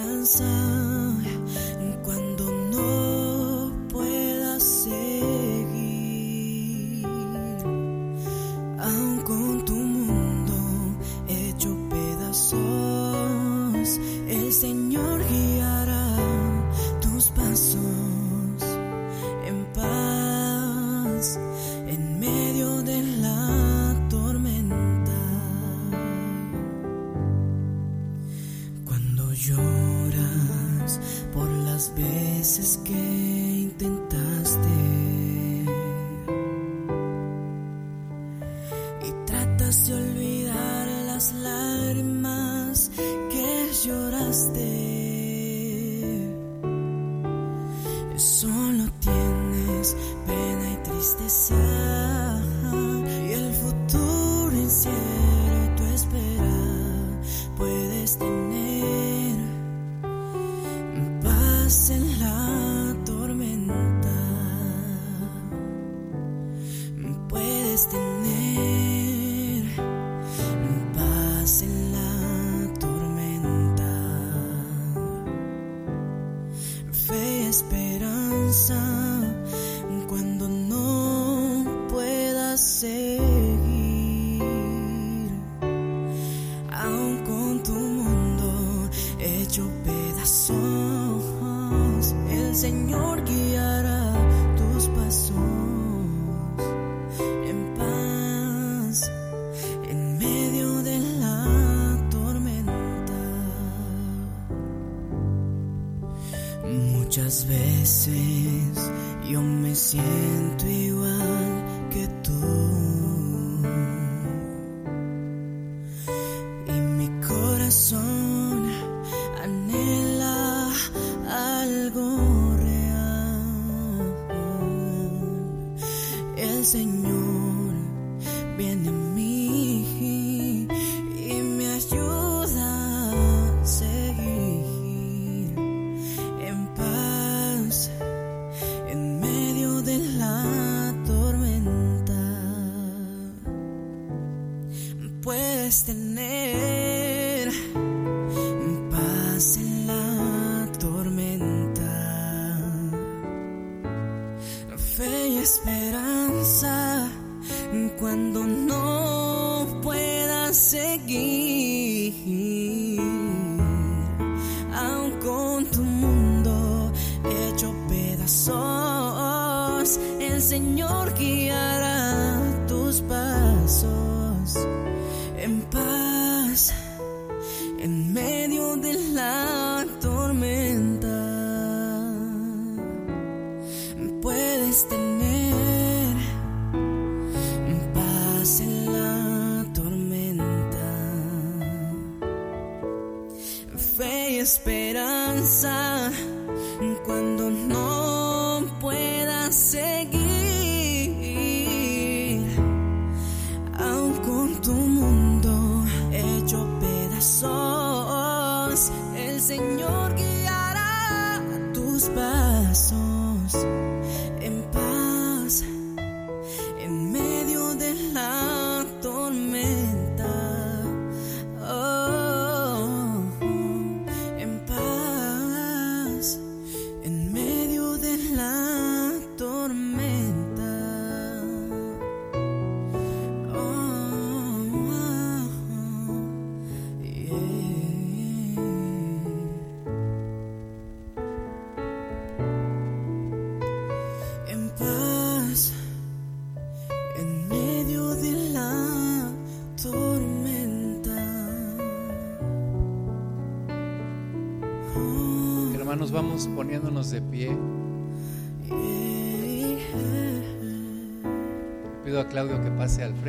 [0.00, 0.44] esperanza.
[2.04, 2.49] Cuando
[109.70, 110.66] me siento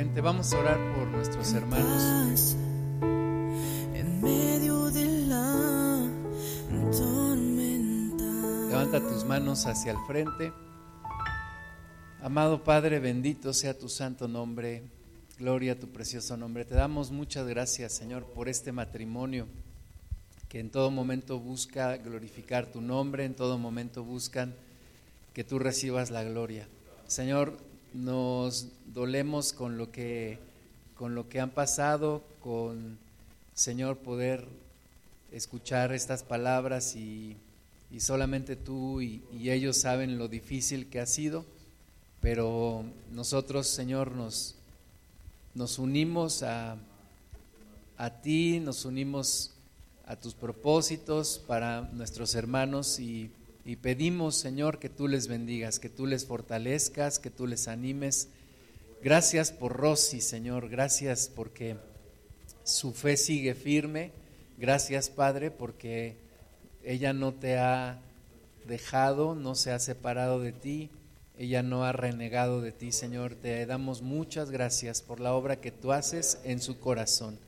[0.02, 0.22] frente.
[0.22, 2.56] Vamos a orar por nuestros hermanos.
[3.94, 6.10] En medio de la
[6.92, 8.24] tormenta.
[8.68, 10.54] Levanta tus manos hacia el frente.
[12.24, 14.82] Amado Padre, bendito sea tu santo nombre.
[15.38, 16.66] Gloria a tu precioso nombre.
[16.66, 19.46] Te damos muchas gracias, Señor, por este matrimonio
[20.50, 24.56] que en todo momento busca glorificar tu nombre, en todo momento buscan
[25.34, 26.68] que tú recibas la gloria.
[27.08, 27.58] Señor,
[27.94, 30.40] nos dolemos con lo que
[31.02, 33.00] con lo que han pasado, con
[33.56, 34.48] Señor poder
[35.32, 37.36] escuchar estas palabras y,
[37.90, 41.44] y solamente tú y, ellos saben lo difícil que ha sido,
[42.22, 44.54] pero nosotros, Señor, nos,
[45.56, 46.78] nos unimos a,
[47.98, 49.54] a ti, nos unimos
[50.06, 53.32] a tus propósitos para nuestros hermanos y,
[53.64, 58.30] y pedimos, Señor, que tú les bendigas, que tú les fortalezcas, que tú les animes.
[59.04, 61.78] Gracias por Rosy, Señor, gracias porque
[62.64, 64.12] su fe sigue firme.
[64.58, 66.18] Gracias, Padre, porque
[66.84, 68.00] ella no te ha
[68.68, 70.90] dejado, no se ha separado de ti,
[71.38, 73.36] ella no ha renegado de ti, Señor.
[73.36, 77.40] Te damos muchas gracias por la obra que tú haces en su corazón.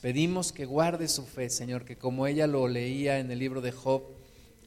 [0.00, 3.72] Pedimos que guarde su fe, Señor, que como ella lo leía en el libro de
[3.72, 4.02] Job,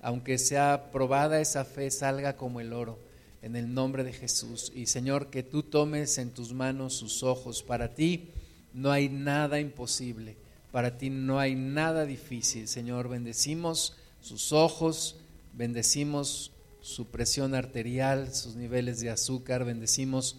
[0.01, 2.99] aunque sea probada esa fe, salga como el oro,
[3.41, 4.71] en el nombre de Jesús.
[4.75, 7.63] Y Señor, que tú tomes en tus manos sus ojos.
[7.63, 8.29] Para ti
[8.73, 10.37] no hay nada imposible,
[10.71, 12.67] para ti no hay nada difícil.
[12.67, 15.15] Señor, bendecimos sus ojos,
[15.53, 20.37] bendecimos su presión arterial, sus niveles de azúcar, bendecimos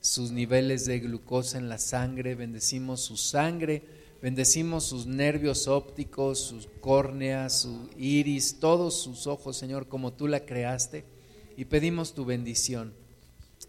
[0.00, 3.82] sus niveles de glucosa en la sangre, bendecimos su sangre,
[4.26, 10.40] bendecimos sus nervios ópticos, sus córneas, su iris, todos sus ojos, Señor, como tú la
[10.40, 11.04] creaste,
[11.56, 12.92] y pedimos tu bendición.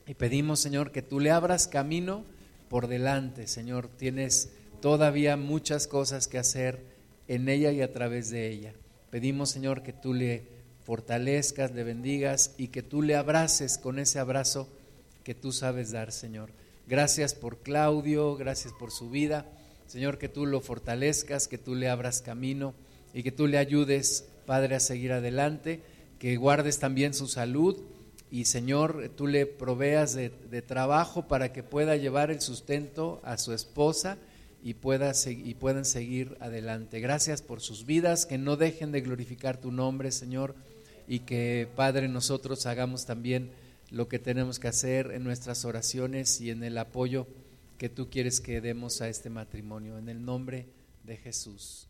[0.08, 2.26] Y pedimos, Señor, que tú le abras camino
[2.70, 3.88] por delante, Señor.
[3.88, 4.50] Tienes
[4.82, 6.84] todavía muchas cosas que hacer
[7.28, 8.74] en ella y a través de ella.
[9.12, 10.48] Pedimos, Señor, que tú le
[10.86, 14.68] fortalezcas, le bendigas y que tú le abraces con ese abrazo
[15.24, 16.50] que tú sabes dar, Señor.
[16.88, 19.46] Gracias por Claudio, gracias por su vida.
[19.88, 22.74] Señor, que tú lo fortalezcas, que tú le abras camino
[23.14, 25.82] y que tú le ayudes, Padre, a seguir adelante,
[26.20, 27.82] que guardes también su salud
[28.30, 30.30] y, Señor, tú le proveas de,
[30.62, 34.18] trabajo para que pueda llevar el sustento a su esposa
[34.62, 37.00] y, pueda, y puedan seguir adelante.
[37.00, 40.56] Gracias por sus vidas, que no dejen de glorificar tu nombre, Señor,
[41.08, 43.52] y que, Padre, nosotros hagamos también
[43.90, 47.28] lo que tenemos que hacer en nuestras oraciones y en el apoyo
[47.78, 49.98] que tú quieres que demos a este matrimonio.
[49.98, 50.68] En el nombre
[51.04, 51.87] de Jesús.